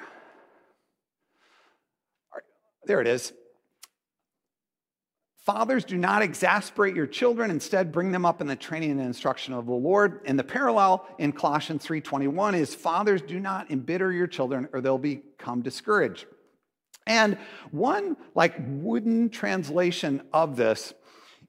There 2.87 2.99
it 2.99 3.05
is. 3.05 3.31
Fathers, 5.45 5.85
do 5.85 5.99
not 5.99 6.23
exasperate 6.23 6.95
your 6.95 7.05
children, 7.05 7.51
instead 7.51 7.91
bring 7.91 8.11
them 8.11 8.25
up 8.25 8.41
in 8.41 8.47
the 8.47 8.55
training 8.55 8.91
and 8.91 9.01
instruction 9.01 9.53
of 9.53 9.67
the 9.67 9.73
Lord. 9.73 10.21
And 10.25 10.37
the 10.37 10.43
parallel 10.43 11.05
in 11.19 11.31
Colossians 11.31 11.85
3:21 11.85 12.55
is 12.55 12.73
fathers, 12.73 13.21
do 13.21 13.39
not 13.39 13.69
embitter 13.69 14.11
your 14.11 14.27
children 14.27 14.67
or 14.73 14.81
they'll 14.81 14.97
become 14.97 15.61
discouraged. 15.61 16.25
And 17.05 17.37
one 17.69 18.17
like 18.33 18.55
wooden 18.57 19.29
translation 19.29 20.23
of 20.33 20.55
this 20.55 20.95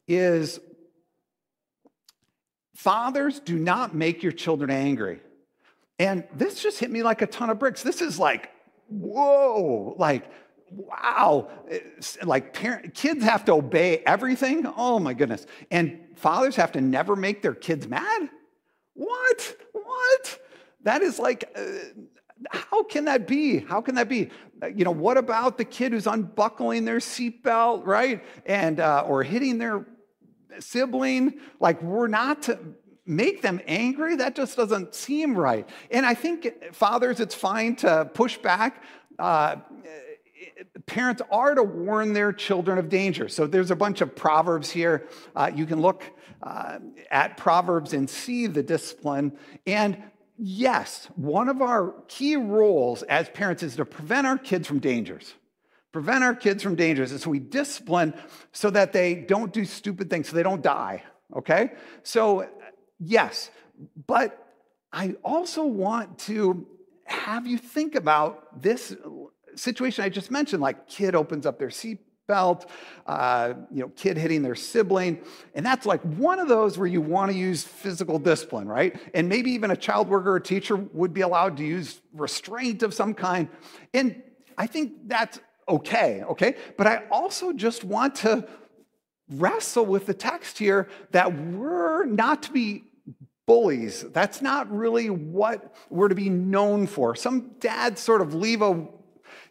is 0.07 0.61
fathers 2.75 3.41
do 3.41 3.59
not 3.59 3.95
make 3.95 4.23
your 4.23 4.33
children 4.33 4.71
angry. 4.71 5.21
And 5.99 6.25
this 6.35 6.63
just 6.63 6.79
hit 6.79 6.91
me 6.91 7.03
like 7.03 7.23
a 7.23 7.27
ton 7.27 7.51
of 7.51 7.59
bricks. 7.59 7.83
This 7.83 8.01
is 8.01 8.19
like, 8.19 8.51
whoa, 8.89 9.95
like, 9.99 10.31
wow. 10.71 11.49
It's 11.69 12.21
like 12.23 12.55
parent, 12.55 12.95
kids 12.95 13.23
have 13.25 13.45
to 13.45 13.53
obey 13.53 13.99
everything. 13.99 14.67
Oh 14.77 14.99
my 14.99 15.15
goodness. 15.15 15.47
And 15.71 16.01
fathers 16.17 16.57
have 16.57 16.73
to 16.73 16.81
never 16.81 17.15
make 17.15 17.43
their 17.43 17.55
kids 17.55 17.87
mad? 17.87 18.31
What? 18.95 19.57
What? 19.73 20.39
That 20.83 21.03
is 21.03 21.19
like, 21.19 21.51
uh, 21.55 21.63
how 22.51 22.83
can 22.83 23.05
that 23.05 23.27
be? 23.29 23.59
How 23.59 23.81
can 23.81 23.95
that 23.95 24.09
be? 24.09 24.31
You 24.75 24.85
know, 24.85 24.91
what 24.91 25.17
about 25.17 25.59
the 25.59 25.65
kid 25.65 25.93
who's 25.93 26.07
unbuckling 26.07 26.85
their 26.85 26.99
seatbelt, 26.99 27.87
right? 27.87 28.25
And 28.47 28.81
uh, 28.81 29.05
or 29.07 29.23
hitting 29.23 29.59
their 29.59 29.87
sibling? 30.61 31.41
Like 31.61 31.83
we're 31.83 32.09
not 32.09 32.43
to 32.45 32.59
make 33.07 33.43
them 33.43 33.61
angry. 33.67 34.17
That 34.17 34.37
just 34.37 34.57
doesn't 34.57 34.95
seem 34.95 35.37
right. 35.37 35.69
And 35.91 36.07
I 36.07 36.15
think 36.15 36.73
fathers, 36.73 37.21
it's 37.21 37.35
fine 37.35 37.77
to 37.77 38.11
push 38.13 38.39
back. 38.39 38.83
Uh, 39.19 39.57
parents 40.87 41.23
are 41.31 41.55
to 41.55 41.63
warn 41.63 42.13
their 42.13 42.33
children 42.33 42.79
of 42.79 42.89
danger. 42.89 43.29
So 43.29 43.47
there's 43.47 43.71
a 43.71 43.77
bunch 43.77 44.01
of 44.01 44.15
proverbs 44.15 44.71
here. 44.71 45.09
Uh, 45.35 45.51
you 45.55 45.67
can 45.67 45.81
look 45.81 46.05
uh, 46.43 46.79
at 47.11 47.37
proverbs 47.37 47.93
and 47.93 48.09
see 48.09 48.47
the 48.47 48.63
discipline. 48.63 49.37
And 49.67 50.03
yes, 50.39 51.09
one 51.17 51.49
of 51.49 51.63
our 51.63 51.95
key 52.09 52.37
roles 52.37 53.03
as 53.05 53.29
parents 53.31 53.63
is 53.63 53.77
to 53.77 53.85
prevent 53.85 54.27
our 54.27 54.39
kids 54.39 54.67
from 54.67 54.79
dangers. 54.79 55.35
Prevent 55.93 56.25
our 56.25 56.35
kids 56.35 56.63
from 56.63 56.75
dangers. 56.75 57.13
And 57.13 57.21
so 57.21 57.31
we 57.31 57.39
discipline 57.39 58.15
so 58.53 58.71
that 58.71 58.93
they 58.93 59.15
don't 59.15 59.53
do 59.53 59.65
stupid 59.65 60.09
things, 60.11 60.29
so 60.29 60.37
they 60.37 60.43
don't 60.43 60.63
die. 60.63 61.03
Okay? 61.37 61.73
So, 62.03 62.49
yes, 62.99 63.51
but 64.07 64.47
I 64.93 65.17
also 65.23 65.65
want 65.65 66.19
to 66.21 66.67
have 67.05 67.47
you 67.47 67.59
think 67.59 67.95
about 67.95 68.63
this 68.63 68.95
situation 69.55 70.05
I 70.05 70.09
just 70.09 70.31
mentioned 70.31 70.63
like, 70.63 70.89
kid 70.89 71.15
opens 71.15 71.47
up 71.47 71.59
their 71.59 71.71
seat 71.71 71.99
belt, 72.27 72.71
uh, 73.07 73.55
you 73.71 73.81
know, 73.81 73.89
kid 73.91 74.17
hitting 74.17 74.43
their 74.43 74.55
sibling. 74.55 75.21
And 75.55 75.67
that's 75.67 75.85
like 75.85 76.01
one 76.03 76.39
of 76.39 76.49
those 76.49 76.79
where 76.79 76.87
you 76.87 77.01
want 77.01 77.31
to 77.31 77.37
use 77.37 77.65
physical 77.65 78.19
discipline, 78.19 78.69
right? 78.69 78.99
And 79.13 79.29
maybe 79.29 79.51
even 79.51 79.71
a 79.71 79.77
child 79.77 80.09
worker 80.09 80.33
or 80.33 80.41
teacher 80.41 80.77
would 80.77 81.13
be 81.13 81.23
allowed 81.23 81.57
to 81.59 81.65
use 81.65 82.01
restraint 82.15 82.83
of 82.83 82.95
some 82.95 83.13
kind. 83.13 83.49
And 83.93 84.23
I 84.57 84.67
think 84.67 85.09
that's 85.09 85.41
okay, 85.73 86.23
okay? 86.23 86.57
But 86.77 86.87
I 86.87 87.03
also 87.11 87.53
just 87.53 87.85
want 87.85 88.17
to 88.17 88.47
wrestle 89.29 89.87
with 89.87 90.07
the 90.07 90.15
text 90.15 90.59
here 90.59 90.89
that 91.13 91.35
we're 91.35 92.05
not 92.05 92.45
to 92.45 92.53
be 92.53 92.85
bullies. 93.47 94.05
That's 94.13 94.41
not 94.41 94.71
really 94.71 95.11
what 95.11 95.75
we're 95.91 96.09
to 96.09 96.15
be 96.15 96.29
known 96.29 96.87
for. 96.87 97.15
Some 97.15 97.53
dads 97.59 98.01
sort 98.01 98.21
of 98.21 98.35
leave 98.35 98.63
a 98.63 98.87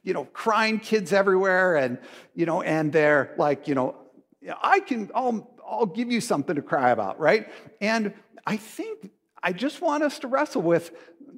you 0.03 0.13
know, 0.13 0.25
crying 0.25 0.79
kids 0.79 1.13
everywhere, 1.13 1.75
and 1.75 1.99
you 2.33 2.45
know, 2.45 2.61
and 2.61 2.91
they're 2.91 3.33
like, 3.37 3.67
you 3.67 3.75
know, 3.75 3.95
I 4.61 4.79
can, 4.79 5.11
I'll, 5.13 5.51
I'll 5.65 5.85
give 5.85 6.11
you 6.11 6.21
something 6.21 6.55
to 6.55 6.61
cry 6.61 6.89
about, 6.89 7.19
right? 7.19 7.51
And 7.79 8.13
I 8.45 8.57
think 8.57 9.11
I 9.43 9.53
just 9.53 9.81
want 9.81 10.03
us 10.03 10.19
to 10.19 10.27
wrestle 10.27 10.61
with 10.61 10.91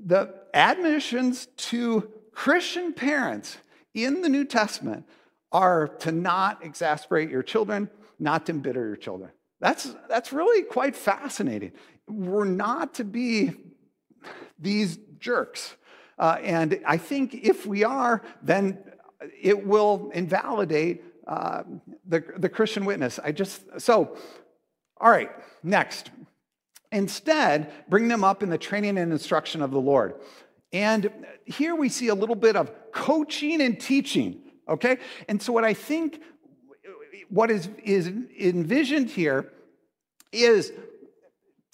the 0.06 0.34
admonitions 0.54 1.48
to 1.58 2.10
Christian 2.34 2.94
parents 2.94 3.58
in 3.94 4.22
the 4.22 4.30
New 4.30 4.46
Testament 4.46 5.06
are 5.52 5.88
to 6.00 6.12
not 6.12 6.64
exasperate 6.66 7.30
your 7.30 7.44
children, 7.44 7.90
not 8.20 8.48
to 8.48 8.52
embitter 8.52 8.88
your 8.88 8.96
children. 8.96 9.32
That's, 9.60 9.96
that's 10.10 10.34
really 10.34 10.64
quite 10.64 10.96
fascinating. 10.96 11.72
We're 12.08 12.46
not 12.46 12.96
to 12.96 13.04
be 13.04 13.54
these 14.60 14.98
jerks. 15.20 15.76
Uh, 16.18 16.38
and 16.42 16.82
I 16.86 16.98
think 16.98 17.34
if 17.34 17.66
we 17.66 17.84
are, 17.84 18.24
then 18.42 18.84
it 19.42 19.66
will 19.66 20.12
invalidate 20.14 21.04
uh, 21.28 21.64
the, 22.06 22.24
the 22.38 22.50
Christian 22.50 22.86
witness. 22.86 23.20
I 23.24 23.32
just, 23.32 23.62
so, 23.80 24.18
all 24.98 25.10
right, 25.10 25.32
next. 25.64 26.12
Instead, 26.92 27.72
bring 27.90 28.08
them 28.08 28.24
up 28.24 28.44
in 28.44 28.50
the 28.50 28.58
training 28.58 28.98
and 28.98 29.12
instruction 29.12 29.62
of 29.62 29.72
the 29.72 29.80
Lord. 29.80 30.16
And 30.74 31.12
here 31.46 31.76
we 31.76 31.88
see 31.88 32.08
a 32.08 32.16
little 32.16 32.36
bit 32.36 32.56
of 32.56 32.72
coaching 32.92 33.62
and 33.62 33.80
teaching, 33.80 34.42
okay? 34.68 34.98
And 35.30 35.42
so, 35.42 35.54
what 35.54 35.64
I 35.64 35.76
think, 35.76 36.20
what 37.30 37.52
is, 37.52 37.70
is 37.84 38.08
envisioned 38.08 39.12
here 39.12 39.54
is 40.32 40.74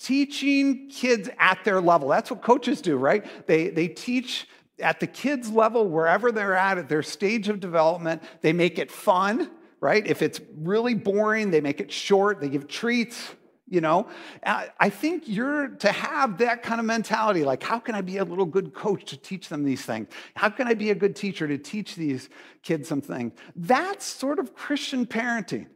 teaching 0.02 0.90
kids 0.90 1.30
at 1.40 1.64
their 1.64 1.80
level. 1.80 2.10
That's 2.10 2.30
what 2.30 2.42
coaches 2.42 2.82
do, 2.82 2.98
right? 2.98 3.26
They, 3.48 3.70
they 3.70 3.88
teach 3.88 4.48
at 4.80 5.00
the 5.00 5.08
kids' 5.08 5.50
level, 5.50 5.88
wherever 5.88 6.32
they're 6.32 6.56
at, 6.56 6.78
at 6.78 6.90
their 6.90 7.04
stage 7.04 7.50
of 7.50 7.60
development. 7.60 8.24
They 8.42 8.54
make 8.54 8.80
it 8.80 8.92
fun, 8.92 9.50
right? 9.82 10.06
If 10.06 10.22
it's 10.22 10.40
really 10.58 10.94
boring, 10.94 11.52
they 11.52 11.62
make 11.62 11.80
it 11.80 11.92
short, 11.92 12.40
they 12.40 12.50
give 12.50 12.68
treats. 12.68 13.36
You 13.70 13.82
know, 13.82 14.08
I 14.44 14.90
think 14.90 15.24
you're 15.28 15.68
to 15.68 15.92
have 15.92 16.40
that 16.40 16.64
kind 16.64 16.80
of 16.80 16.86
mentality 16.88 17.44
like, 17.44 17.62
how 17.62 17.78
can 17.78 17.94
I 17.94 18.02
be 18.02 18.18
a 18.18 18.24
little 18.24 18.46
good 18.46 18.74
coach 18.74 19.06
to 19.06 19.18
teach 19.18 19.48
them 19.48 19.64
these 19.64 19.84
things? 19.84 20.08
How 20.36 20.50
can 20.50 20.68
I 20.68 20.74
be 20.74 20.90
a 20.90 20.96
good 20.96 21.16
teacher 21.16 21.48
to 21.48 21.58
teach 21.58 21.96
these 21.96 22.30
kids 22.64 22.90
some 22.90 23.02
things? 23.02 23.34
That's 23.56 24.06
sort 24.06 24.40
of 24.40 24.56
Christian 24.56 25.06
parenting. 25.06 25.68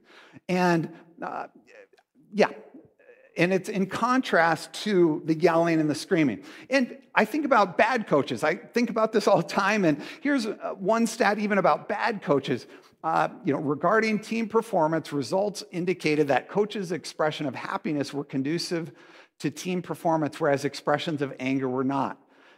And 0.50 0.90
uh, 1.22 1.48
yeah, 2.34 2.50
and 3.36 3.54
it's 3.54 3.70
in 3.70 3.88
contrast 3.88 4.74
to 4.74 5.22
the 5.26 5.34
yelling 5.34 5.80
and 5.80 5.90
the 5.90 5.96
screaming. 5.96 6.44
And 6.70 6.98
I 7.16 7.26
think 7.26 7.46
about 7.46 7.78
bad 7.78 8.08
coaches. 8.08 8.44
I 8.44 8.56
think 8.56 8.90
about 8.90 9.12
this 9.12 9.28
all 9.28 9.38
the 9.38 9.44
time. 9.44 9.86
And 9.86 10.02
here's 10.22 10.46
uh, 10.46 10.76
one 10.78 11.08
stat 11.08 11.40
even 11.40 11.58
about 11.58 11.88
bad 11.88 12.22
coaches. 12.22 12.68
Uh, 13.04 13.30
you 13.44 13.52
know, 13.52 13.60
regarding 13.60 14.20
team 14.20 14.48
performance, 14.48 15.12
results 15.12 15.64
indicated 15.72 16.30
that 16.30 16.48
coaches' 16.48 16.92
expression 16.92 17.46
of 17.46 17.54
happiness 17.54 18.14
were 18.14 18.24
conducive 18.24 18.92
to 19.40 19.52
team 19.52 19.82
performance, 19.82 20.40
whereas 20.40 20.64
expressions 20.64 21.22
of 21.22 21.34
anger 21.40 21.68
were 21.68 21.84
not. 21.84 22.18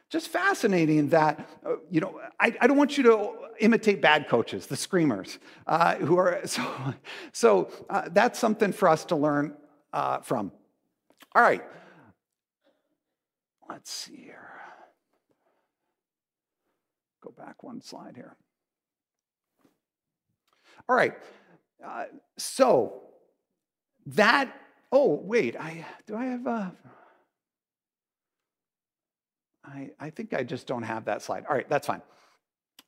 Just 0.10 0.28
fascinating 0.28 1.10
that, 1.10 1.50
uh, 1.66 1.78
you 1.90 2.00
know, 2.00 2.22
I, 2.40 2.56
I, 2.62 2.68
don't 2.68 2.78
want 2.78 2.96
you 2.96 3.04
to 3.06 3.32
imitate 3.60 4.04
bad 4.04 4.30
coaches, 4.30 4.68
the 4.68 4.76
screamers, 4.76 5.40
uh, 5.66 5.96
who 5.96 6.18
are, 6.18 6.42
so, 6.46 6.94
so 7.32 7.72
uh, 7.90 8.10
that's 8.12 8.38
something 8.38 8.72
for 8.72 8.88
us 8.88 9.04
to 9.06 9.16
learn 9.16 9.56
from. 10.22 10.52
All 11.36 11.42
right. 11.42 11.62
Let's 13.70 13.92
see 13.92 14.16
here. 14.16 14.50
Go 17.22 17.34
back 17.38 17.62
one 17.62 17.82
slide 17.82 18.16
here. 18.16 18.38
All 20.88 20.96
right. 20.96 21.14
Uh, 21.86 22.06
so 22.38 23.02
that, 24.06 24.56
oh, 24.92 25.20
wait, 25.24 25.60
I 25.60 25.86
do 26.08 26.16
I 26.16 26.26
have 26.26 26.48
a. 26.48 26.74
I, 29.66 29.90
I 30.00 30.10
think 30.12 30.34
I 30.34 30.44
just 30.44 30.68
don't 30.68 30.84
have 30.84 31.06
that 31.06 31.22
slide. 31.24 31.46
All 31.50 31.56
right, 31.56 31.68
that's 31.68 31.88
fine. 31.88 32.04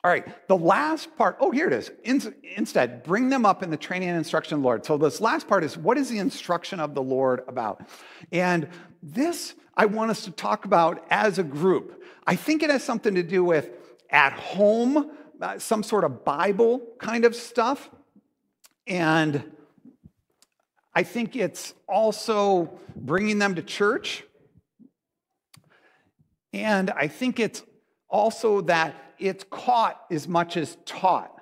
All 0.03 0.11
right, 0.11 0.47
the 0.47 0.57
last 0.57 1.15
part, 1.17 1.37
oh, 1.39 1.51
here 1.51 1.67
it 1.67 1.73
is. 1.73 1.91
In, 2.03 2.33
instead, 2.55 3.03
bring 3.03 3.29
them 3.29 3.45
up 3.45 3.63
in 3.63 3.71
the 3.71 3.77
training 3.77 4.09
and 4.09 4.17
instruction 4.17 4.55
of 4.55 4.61
the 4.61 4.65
Lord. 4.65 4.85
So, 4.85 4.97
this 4.97 5.19
last 5.19 5.47
part 5.47 5.63
is 5.63 5.77
what 5.77 5.97
is 5.97 6.07
the 6.07 6.19
instruction 6.19 6.79
of 6.79 6.93
the 6.93 7.01
Lord 7.01 7.41
about? 7.47 7.87
And 8.31 8.69
this 9.01 9.55
I 9.75 9.85
want 9.85 10.09
us 10.09 10.23
to 10.25 10.31
talk 10.31 10.65
about 10.65 11.05
as 11.09 11.37
a 11.37 11.43
group. 11.43 12.03
I 12.25 12.35
think 12.35 12.63
it 12.63 12.71
has 12.71 12.83
something 12.83 13.13
to 13.13 13.23
do 13.23 13.43
with 13.43 13.69
at 14.09 14.33
home, 14.33 15.11
uh, 15.39 15.59
some 15.59 15.83
sort 15.83 16.03
of 16.03 16.25
Bible 16.25 16.81
kind 16.99 17.25
of 17.25 17.35
stuff. 17.35 17.89
And 18.87 19.43
I 20.95 21.03
think 21.03 21.35
it's 21.35 21.75
also 21.87 22.79
bringing 22.95 23.37
them 23.37 23.53
to 23.55 23.61
church. 23.61 24.23
And 26.53 26.89
I 26.89 27.07
think 27.07 27.39
it's 27.39 27.61
also 28.09 28.61
that 28.61 28.95
it's 29.19 29.43
caught 29.49 30.05
as 30.11 30.27
much 30.27 30.57
as 30.57 30.77
taught, 30.85 31.33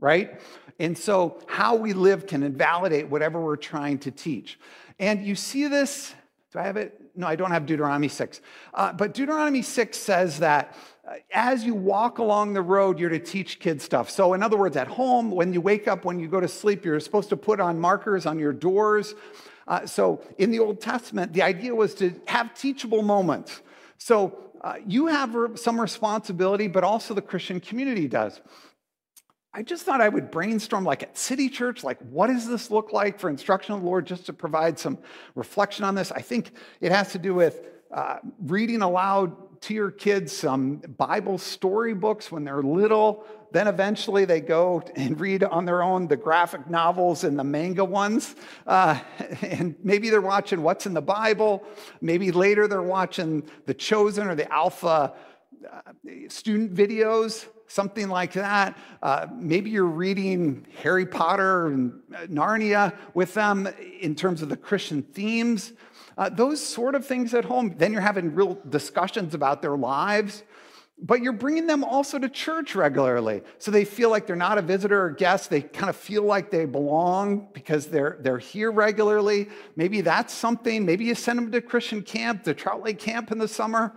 right? 0.00 0.40
And 0.78 0.96
so 0.96 1.38
how 1.46 1.76
we 1.76 1.92
live 1.92 2.26
can 2.26 2.42
invalidate 2.42 3.08
whatever 3.08 3.40
we're 3.40 3.56
trying 3.56 3.98
to 4.00 4.10
teach. 4.10 4.58
And 4.98 5.24
you 5.24 5.34
see 5.34 5.66
this, 5.68 6.14
do 6.52 6.58
I 6.58 6.64
have 6.64 6.76
it? 6.76 7.00
No, 7.14 7.26
I 7.26 7.36
don't 7.36 7.50
have 7.50 7.66
Deuteronomy 7.66 8.08
6. 8.08 8.40
Uh, 8.72 8.92
but 8.92 9.14
Deuteronomy 9.14 9.62
6 9.62 9.98
says 9.98 10.38
that 10.38 10.74
uh, 11.06 11.14
as 11.32 11.64
you 11.64 11.74
walk 11.74 12.18
along 12.18 12.54
the 12.54 12.62
road, 12.62 12.98
you're 12.98 13.10
to 13.10 13.18
teach 13.18 13.58
kids 13.58 13.84
stuff. 13.84 14.08
So, 14.08 14.34
in 14.34 14.42
other 14.42 14.56
words, 14.56 14.76
at 14.76 14.86
home, 14.86 15.30
when 15.30 15.52
you 15.52 15.60
wake 15.60 15.88
up, 15.88 16.04
when 16.04 16.18
you 16.18 16.28
go 16.28 16.40
to 16.40 16.48
sleep, 16.48 16.84
you're 16.84 17.00
supposed 17.00 17.28
to 17.30 17.36
put 17.36 17.60
on 17.60 17.78
markers 17.78 18.24
on 18.24 18.38
your 18.38 18.52
doors. 18.52 19.14
Uh, 19.66 19.84
so, 19.84 20.22
in 20.38 20.50
the 20.50 20.58
Old 20.58 20.80
Testament, 20.80 21.32
the 21.32 21.42
idea 21.42 21.74
was 21.74 21.94
to 21.96 22.14
have 22.26 22.54
teachable 22.54 23.02
moments. 23.02 23.62
So, 23.98 24.51
uh, 24.62 24.74
you 24.86 25.08
have 25.08 25.36
some 25.56 25.80
responsibility, 25.80 26.68
but 26.68 26.84
also 26.84 27.14
the 27.14 27.22
Christian 27.22 27.60
community 27.60 28.06
does. 28.08 28.40
I 29.54 29.62
just 29.62 29.84
thought 29.84 30.00
I 30.00 30.08
would 30.08 30.30
brainstorm, 30.30 30.84
like 30.84 31.02
at 31.02 31.18
City 31.18 31.48
Church, 31.50 31.84
like 31.84 31.98
what 32.10 32.28
does 32.28 32.48
this 32.48 32.70
look 32.70 32.92
like 32.92 33.18
for 33.18 33.28
instruction 33.28 33.74
of 33.74 33.80
the 33.80 33.86
Lord, 33.86 34.06
just 34.06 34.24
to 34.26 34.32
provide 34.32 34.78
some 34.78 34.98
reflection 35.34 35.84
on 35.84 35.94
this. 35.94 36.10
I 36.10 36.22
think 36.22 36.52
it 36.80 36.90
has 36.90 37.12
to 37.12 37.18
do 37.18 37.34
with 37.34 37.60
uh, 37.92 38.18
reading 38.40 38.80
aloud 38.80 39.36
to 39.62 39.74
your 39.74 39.90
kids 39.90 40.32
some 40.32 40.76
Bible 40.76 41.38
storybooks 41.38 42.30
when 42.30 42.44
they're 42.44 42.62
little. 42.62 43.24
Then 43.52 43.68
eventually 43.68 44.24
they 44.24 44.40
go 44.40 44.82
and 44.96 45.18
read 45.20 45.44
on 45.44 45.64
their 45.64 45.82
own 45.82 46.08
the 46.08 46.16
graphic 46.16 46.68
novels 46.68 47.22
and 47.24 47.38
the 47.38 47.44
manga 47.44 47.84
ones. 47.84 48.34
Uh, 48.66 48.98
and 49.42 49.76
maybe 49.82 50.10
they're 50.10 50.20
watching 50.20 50.62
What's 50.62 50.86
in 50.86 50.94
the 50.94 51.02
Bible. 51.02 51.62
Maybe 52.00 52.32
later 52.32 52.66
they're 52.66 52.82
watching 52.82 53.44
The 53.66 53.74
Chosen 53.74 54.26
or 54.26 54.34
the 54.34 54.50
Alpha 54.52 55.14
uh, 55.70 55.92
student 56.28 56.74
videos 56.74 57.46
something 57.68 58.08
like 58.08 58.34
that. 58.34 58.76
Uh, 59.02 59.26
maybe 59.34 59.70
you're 59.70 59.86
reading 59.86 60.66
Harry 60.82 61.06
Potter 61.06 61.68
and 61.68 61.92
Narnia 62.28 62.94
with 63.14 63.32
them 63.32 63.66
in 63.98 64.14
terms 64.14 64.42
of 64.42 64.50
the 64.50 64.58
Christian 64.58 65.02
themes. 65.02 65.72
Uh, 66.16 66.28
those 66.28 66.64
sort 66.64 66.94
of 66.94 67.06
things 67.06 67.34
at 67.34 67.44
home. 67.44 67.74
Then 67.76 67.92
you're 67.92 68.00
having 68.00 68.34
real 68.34 68.58
discussions 68.68 69.34
about 69.34 69.62
their 69.62 69.76
lives. 69.76 70.42
But 71.04 71.20
you're 71.20 71.32
bringing 71.32 71.66
them 71.66 71.82
also 71.82 72.18
to 72.18 72.28
church 72.28 72.76
regularly. 72.76 73.42
So 73.58 73.70
they 73.70 73.84
feel 73.84 74.10
like 74.10 74.26
they're 74.26 74.36
not 74.36 74.58
a 74.58 74.62
visitor 74.62 75.04
or 75.04 75.10
guest. 75.10 75.50
They 75.50 75.62
kind 75.62 75.90
of 75.90 75.96
feel 75.96 76.22
like 76.22 76.50
they 76.50 76.64
belong 76.64 77.48
because 77.52 77.86
they're, 77.86 78.18
they're 78.20 78.38
here 78.38 78.70
regularly. 78.70 79.48
Maybe 79.74 80.00
that's 80.00 80.32
something. 80.32 80.84
Maybe 80.86 81.04
you 81.04 81.16
send 81.16 81.38
them 81.38 81.50
to 81.50 81.60
Christian 81.60 82.02
camp, 82.02 82.44
the 82.44 82.54
Trout 82.54 82.84
Lake 82.84 83.00
camp 83.00 83.32
in 83.32 83.38
the 83.38 83.48
summer 83.48 83.96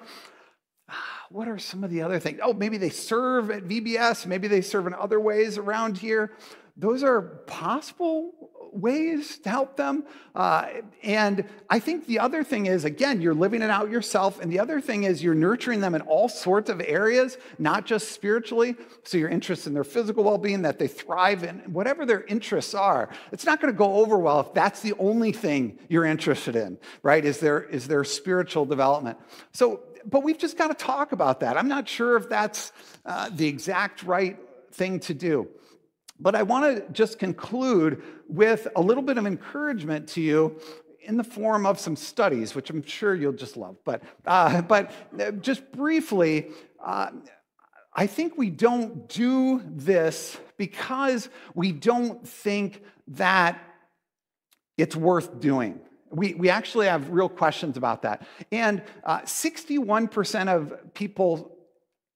what 1.29 1.47
are 1.47 1.57
some 1.57 1.83
of 1.83 1.89
the 1.89 2.01
other 2.01 2.19
things? 2.19 2.39
Oh, 2.41 2.53
maybe 2.53 2.77
they 2.77 2.89
serve 2.89 3.51
at 3.51 3.63
VBS, 3.63 4.25
maybe 4.25 4.47
they 4.47 4.61
serve 4.61 4.87
in 4.87 4.93
other 4.93 5.19
ways 5.19 5.57
around 5.57 5.97
here. 5.97 6.33
Those 6.77 7.03
are 7.03 7.21
possible 7.47 8.51
ways 8.75 9.37
to 9.39 9.49
help 9.49 9.77
them. 9.77 10.03
Uh, 10.33 10.67
and 11.03 11.45
I 11.69 11.79
think 11.79 12.07
the 12.07 12.19
other 12.19 12.43
thing 12.43 12.65
is, 12.65 12.85
again, 12.85 13.21
you're 13.21 13.33
living 13.33 13.61
it 13.61 13.69
out 13.69 13.89
yourself. 13.89 14.39
And 14.41 14.51
the 14.51 14.59
other 14.59 14.81
thing 14.81 15.03
is, 15.03 15.23
you're 15.23 15.35
nurturing 15.35 15.79
them 15.79 15.95
in 15.95 16.01
all 16.01 16.27
sorts 16.27 16.69
of 16.69 16.81
areas, 16.81 17.37
not 17.57 17.85
just 17.85 18.11
spiritually. 18.11 18.75
So 19.03 19.17
you're 19.17 19.29
interested 19.29 19.69
in 19.69 19.73
their 19.73 19.83
physical 19.83 20.23
well 20.23 20.37
being, 20.37 20.63
that 20.63 20.79
they 20.79 20.87
thrive 20.87 21.43
in, 21.43 21.59
whatever 21.71 22.05
their 22.05 22.23
interests 22.23 22.73
are. 22.73 23.09
It's 23.31 23.45
not 23.45 23.61
going 23.61 23.73
to 23.73 23.77
go 23.77 23.95
over 23.95 24.17
well 24.17 24.41
if 24.41 24.53
that's 24.53 24.81
the 24.81 24.93
only 24.99 25.31
thing 25.31 25.79
you're 25.89 26.05
interested 26.05 26.55
in, 26.55 26.77
right? 27.03 27.23
Is 27.23 27.39
their, 27.39 27.63
is 27.63 27.87
their 27.87 28.03
spiritual 28.03 28.65
development. 28.65 29.17
So 29.53 29.81
but 30.07 30.23
we've 30.23 30.37
just 30.37 30.57
got 30.57 30.67
to 30.67 30.73
talk 30.75 31.11
about 31.11 31.39
that. 31.39 31.57
I'm 31.57 31.67
not 31.67 31.89
sure 31.89 32.15
if 32.15 32.29
that's 32.29 32.71
uh, 33.05 33.29
the 33.33 33.47
exact 33.47 34.03
right 34.03 34.37
thing 34.71 34.99
to 35.01 35.13
do. 35.13 35.47
But 36.19 36.35
I 36.35 36.43
want 36.43 36.77
to 36.77 36.93
just 36.93 37.19
conclude 37.19 38.01
with 38.27 38.67
a 38.75 38.81
little 38.81 39.03
bit 39.03 39.17
of 39.17 39.25
encouragement 39.25 40.07
to 40.09 40.21
you 40.21 40.59
in 41.01 41.17
the 41.17 41.23
form 41.23 41.65
of 41.65 41.79
some 41.79 41.95
studies, 41.95 42.55
which 42.55 42.69
I'm 42.69 42.83
sure 42.83 43.13
you'll 43.13 43.33
just 43.33 43.57
love. 43.57 43.77
But, 43.83 44.03
uh, 44.25 44.61
but 44.61 44.91
uh, 45.19 45.31
just 45.31 45.71
briefly, 45.71 46.47
uh, 46.83 47.11
I 47.93 48.07
think 48.07 48.37
we 48.37 48.49
don't 48.49 49.07
do 49.07 49.61
this 49.65 50.37
because 50.57 51.29
we 51.53 51.71
don't 51.71 52.27
think 52.27 52.81
that 53.09 53.61
it's 54.77 54.95
worth 54.95 55.39
doing. 55.39 55.79
We, 56.09 56.33
we 56.33 56.49
actually 56.49 56.87
have 56.87 57.09
real 57.09 57.29
questions 57.29 57.77
about 57.77 58.01
that. 58.03 58.25
And 58.51 58.83
uh, 59.03 59.21
61% 59.21 60.47
of 60.47 60.93
people 60.93 61.51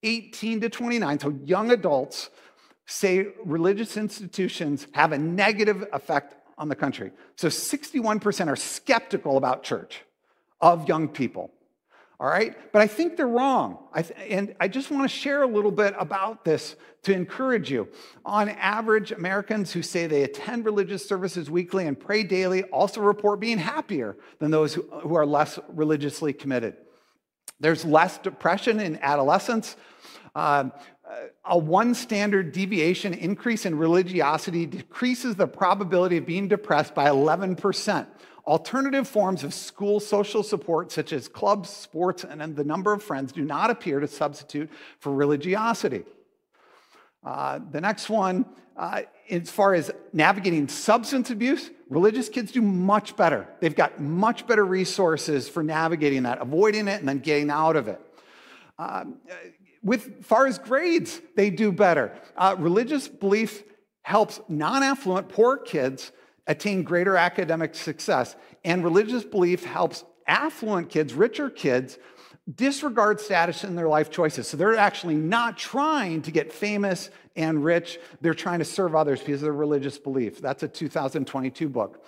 18 0.04 0.62
to 0.62 0.70
29, 0.70 1.20
so 1.20 1.38
young 1.44 1.72
adults, 1.72 2.30
say 2.90 3.28
religious 3.46 3.98
institutions 3.98 4.88
have 4.94 5.12
a 5.12 5.18
negative 5.18 5.88
effect 5.94 6.36
on 6.58 6.70
the 6.70 6.76
country. 6.76 7.12
So 7.36 7.48
61% 7.48 8.48
are 8.48 8.56
skeptical 8.56 9.38
about 9.38 9.64
church 9.64 10.02
of 10.60 10.88
young 10.90 11.08
people 11.08 11.52
all 12.20 12.28
right? 12.28 12.56
But 12.74 12.82
I 12.82 12.88
think 12.88 13.16
they're 13.16 13.28
wrong. 13.28 13.78
I 13.94 14.02
th- 14.02 14.20
and 14.30 14.54
I 14.60 14.68
just 14.68 14.92
want 14.92 15.10
to 15.10 15.18
share 15.18 15.44
a 15.44 15.48
little 15.48 15.72
bit 15.72 15.96
about 15.98 16.44
this 16.44 16.76
to 17.04 17.14
encourage 17.14 17.72
you. 17.72 17.88
On 18.26 18.50
average, 18.50 19.12
Americans 19.12 19.72
who 19.72 19.82
say 19.82 20.06
they 20.06 20.24
attend 20.24 20.66
religious 20.66 21.08
services 21.08 21.50
weekly 21.50 21.88
and 21.88 21.98
pray 21.98 22.24
daily 22.24 22.64
also 22.64 23.00
report 23.00 23.40
being 23.40 23.58
happier 23.58 24.18
than 24.40 24.52
those 24.52 24.74
who, 24.74 24.82
who 25.00 25.16
are 25.16 25.26
less 25.26 25.60
religiously 25.70 26.34
committed. 26.34 26.76
There's 27.62 27.86
less 27.86 28.18
depression 28.18 28.82
in 28.82 29.00
adolescence. 29.02 29.78
Um, 30.36 30.74
a 31.46 31.58
one 31.58 31.94
standard 31.94 32.52
deviation 32.52 33.14
increase 33.14 33.66
in 33.66 33.78
religiosity 33.78 34.66
decreases 34.66 35.36
the 35.36 35.48
probability 35.48 36.18
of 36.18 36.26
being 36.26 36.48
depressed 36.48 36.94
by 36.94 37.08
11%. 37.08 38.08
Alternative 38.46 39.08
forms 39.08 39.44
of 39.44 39.54
school 39.54 40.00
social 40.00 40.44
support, 40.44 40.92
such 40.92 41.14
as 41.14 41.28
clubs, 41.28 41.70
sports, 41.70 42.24
and 42.24 42.56
the 42.56 42.64
number 42.64 42.94
of 42.94 43.04
friends, 43.04 43.32
do 43.32 43.44
not 43.44 43.70
appear 43.70 44.00
to 44.00 44.08
substitute 44.08 44.70
for 45.00 45.14
religiosity. 45.14 46.04
Uh, 47.24 47.60
the 47.72 47.82
next 47.82 48.10
one, 48.10 48.46
uh, 48.78 49.02
as 49.30 49.50
far 49.52 49.74
as 49.74 49.92
navigating 50.14 50.68
substance 50.68 51.30
abuse, 51.30 51.70
religious 51.90 52.30
kids 52.30 52.52
do 52.52 52.62
much 52.62 53.16
better. 53.16 53.48
They've 53.60 53.76
got 53.76 54.00
much 54.00 54.48
better 54.48 54.66
resources 54.66 55.50
for 55.50 55.62
navigating 55.62 56.24
that, 56.24 56.42
avoiding 56.42 56.88
it, 56.88 57.00
and 57.00 57.08
then 57.08 57.20
getting 57.20 57.50
out 57.50 57.76
of 57.76 57.88
it. 57.88 58.02
Uh, 58.80 59.04
with 59.84 60.26
far 60.26 60.48
as 60.48 60.60
grades, 60.60 61.22
they 61.36 61.50
do 61.50 61.72
better. 61.72 62.14
Uh, 62.36 62.56
religious 62.58 63.08
belief 63.08 63.64
helps 64.02 64.42
non-affluent 64.48 65.30
poor 65.30 65.58
kids 65.58 66.12
attain 66.48 66.84
greater 66.84 67.16
academic 67.16 67.76
success. 67.76 68.36
And 68.66 68.84
religious 68.84 69.24
belief 69.24 69.64
helps 69.64 70.04
affluent 70.28 70.90
kids, 70.90 71.14
richer 71.14 71.50
kids, 71.50 71.98
disregard 72.56 73.20
status 73.20 73.64
in 73.64 73.76
their 73.76 73.88
life 73.88 74.10
choices. 74.10 74.48
So 74.48 74.58
they're 74.58 74.76
actually 74.76 75.16
not 75.16 75.58
trying 75.58 76.24
to 76.24 76.32
get 76.32 76.52
famous 76.52 77.12
and 77.36 77.64
rich. 77.64 78.00
They're 78.22 78.34
trying 78.34 78.60
to 78.60 78.66
serve 78.66 78.96
others 78.96 79.20
because 79.20 79.36
of 79.36 79.42
their 79.42 79.54
religious 79.54 79.98
belief. 79.98 80.42
That's 80.42 80.64
a 80.64 80.68
2022 80.68 81.70
book. 81.70 82.04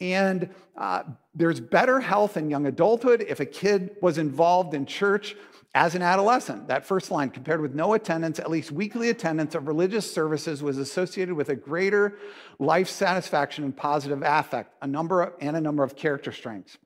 And 0.00 0.50
uh, 0.76 1.04
there's 1.34 1.60
better 1.60 2.00
health 2.00 2.36
in 2.36 2.50
young 2.50 2.66
adulthood 2.66 3.24
if 3.26 3.40
a 3.40 3.46
kid 3.46 3.96
was 4.02 4.18
involved 4.18 4.74
in 4.74 4.86
church 4.86 5.34
as 5.74 5.94
an 5.94 6.02
adolescent. 6.02 6.68
That 6.68 6.84
first 6.84 7.10
line, 7.10 7.30
compared 7.30 7.60
with 7.60 7.74
no 7.74 7.94
attendance, 7.94 8.38
at 8.38 8.50
least 8.50 8.72
weekly 8.72 9.10
attendance 9.10 9.54
of 9.54 9.68
religious 9.68 10.10
services 10.10 10.62
was 10.62 10.78
associated 10.78 11.34
with 11.34 11.48
a 11.50 11.56
greater 11.56 12.18
life 12.58 12.88
satisfaction 12.88 13.64
and 13.64 13.76
positive 13.76 14.22
affect, 14.24 14.74
a 14.82 14.86
number 14.86 15.22
of, 15.22 15.32
and 15.40 15.56
a 15.56 15.60
number 15.60 15.84
of 15.84 15.96
character 15.96 16.32
strengths. 16.32 16.78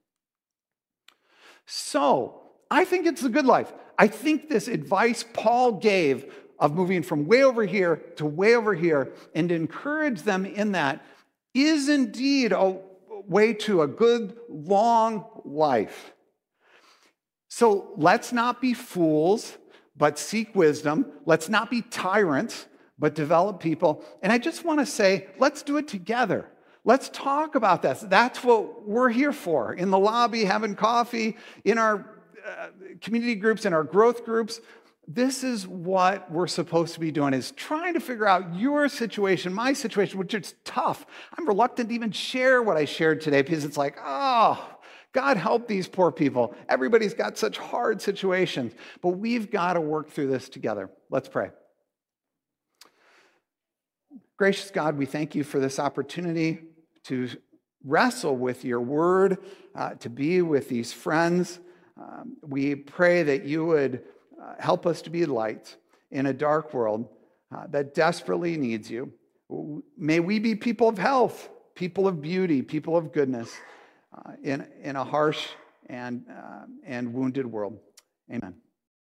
So, 1.66 2.40
I 2.71 2.85
think 2.85 3.07
it's 3.07 3.23
a 3.23 3.29
good 3.29 3.47
life. 3.47 3.73
I 3.99 4.09
think 4.09 4.49
this 4.49 4.66
advice 4.66 5.25
Paul 5.33 5.73
gave 5.73 6.35
of 6.59 6.75
moving 6.75 7.03
from 7.03 7.27
way 7.27 7.42
over 7.45 7.64
here 7.64 7.97
to 8.16 8.25
way 8.25 8.55
over 8.55 8.75
here 8.75 9.12
and 9.35 9.49
to 9.49 9.55
encourage 9.55 10.23
them 10.23 10.47
in 10.47 10.73
that 10.73 11.05
is 11.55 11.88
indeed 11.88 12.53
a 12.53 12.79
way 13.27 13.53
to 13.53 13.83
a 13.83 13.87
good, 13.87 14.37
long 14.49 15.25
life. 15.45 16.12
So 17.55 17.93
let's 17.99 18.33
not 18.33 18.62
be 18.62 18.73
fools, 18.73 19.59
but 19.95 20.19
seek 20.19 20.55
wisdom. 20.55 21.05
Let's 21.27 21.51
not 21.51 21.71
be 21.71 21.83
tyrants, 21.83 22.65
but 22.99 23.15
develop 23.15 23.61
people. 23.61 24.03
And 24.23 24.33
I 24.33 24.38
just 24.38 24.65
want 24.65 24.81
to 24.81 24.87
say, 24.87 25.27
let's 25.38 25.62
do 25.62 25.77
it 25.77 25.87
together. 25.87 26.47
Let's 26.87 27.11
talk 27.11 27.55
about 27.55 27.83
this. 27.83 28.01
That's 28.09 28.43
what 28.43 28.88
we're 28.88 29.11
here 29.11 29.35
for 29.35 29.75
in 29.75 29.91
the 29.91 29.99
lobby, 29.99 30.47
having 30.47 30.75
coffee, 30.75 31.37
in 31.62 31.77
our 31.77 32.23
uh, 32.43 32.69
community 33.03 33.35
groups, 33.35 33.67
in 33.67 33.75
our 33.75 33.85
growth 33.85 34.25
groups. 34.25 34.59
This 35.07 35.45
is 35.45 35.69
what 35.69 36.33
we're 36.33 36.47
supposed 36.47 36.95
to 36.95 37.01
be 37.01 37.11
doing 37.11 37.35
is 37.35 37.51
trying 37.51 37.93
to 37.93 38.01
figure 38.01 38.27
out 38.27 38.57
your 38.57 38.88
situation, 38.88 39.53
my 39.53 39.75
situation, 39.75 40.19
which 40.19 40.33
is 40.33 40.55
tough. 40.65 41.05
I'm 41.37 41.47
reluctant 41.47 41.91
to 41.91 41.95
even 41.95 42.12
share 42.12 42.62
what 42.62 42.79
I 42.79 42.87
shared 42.87 43.21
today 43.21 43.43
because 43.43 43.67
it's 43.67 43.77
like, 43.77 43.99
oh, 44.03 44.73
God 45.12 45.37
help 45.37 45.68
these 45.68 45.88
poor 45.88 46.11
people. 46.11 46.55
Everybody's 46.68 47.14
got 47.14 47.37
such 47.37 47.59
hard 47.59 48.01
situations, 48.01 48.72
but 49.03 49.11
we've 49.11 49.51
got 49.51 49.75
to 49.75 49.81
work 49.81 50.11
through 50.11 50.29
this 50.29 50.48
together. 50.48 50.90
Let's 51.11 51.29
pray. 51.29 51.51
Gracious 54.38 54.70
God, 54.70 54.96
we 54.96 55.07
thank 55.07 55.35
you 55.35 55.44
for 55.44 55.61
this 55.61 55.79
opportunity 55.79 56.61
to 57.05 57.29
wrestle 57.85 58.37
with 58.37 58.64
your 58.64 58.81
word, 58.81 59.38
uh, 59.75 59.94
to 59.96 60.09
be 60.09 60.40
with 60.40 60.68
these 60.68 60.92
friends. 60.92 61.61
Um, 62.01 62.37
we 62.42 62.75
pray 62.75 63.22
that 63.22 63.44
you 63.44 63.66
would 63.66 64.03
uh, 64.42 64.55
help 64.59 64.87
us 64.87 65.03
to 65.03 65.11
be 65.11 65.27
light 65.27 65.77
in 66.11 66.27
a 66.27 66.33
dark 66.33 66.72
world 66.72 67.09
uh, 67.55 67.66
that 67.68 67.94
desperately 67.94 68.57
needs 68.57 68.90
you. 68.90 69.12
May 69.98 70.20
we 70.20 70.38
be 70.38 70.55
people 70.55 70.88
of 70.88 70.96
health, 70.96 71.51
people 71.75 72.09
of 72.09 72.22
beauty, 72.22 72.62
people 72.62 72.96
of 72.96 73.12
goodness 73.12 73.53
in, 74.42 74.66
in 74.83 74.96
a 74.96 75.05
harsh 75.05 75.48
and, 75.87 76.25
uh, 76.31 76.66
and 76.85 77.12
wounded 77.12 77.46
world. 77.46 77.79
Amen. 78.31 78.62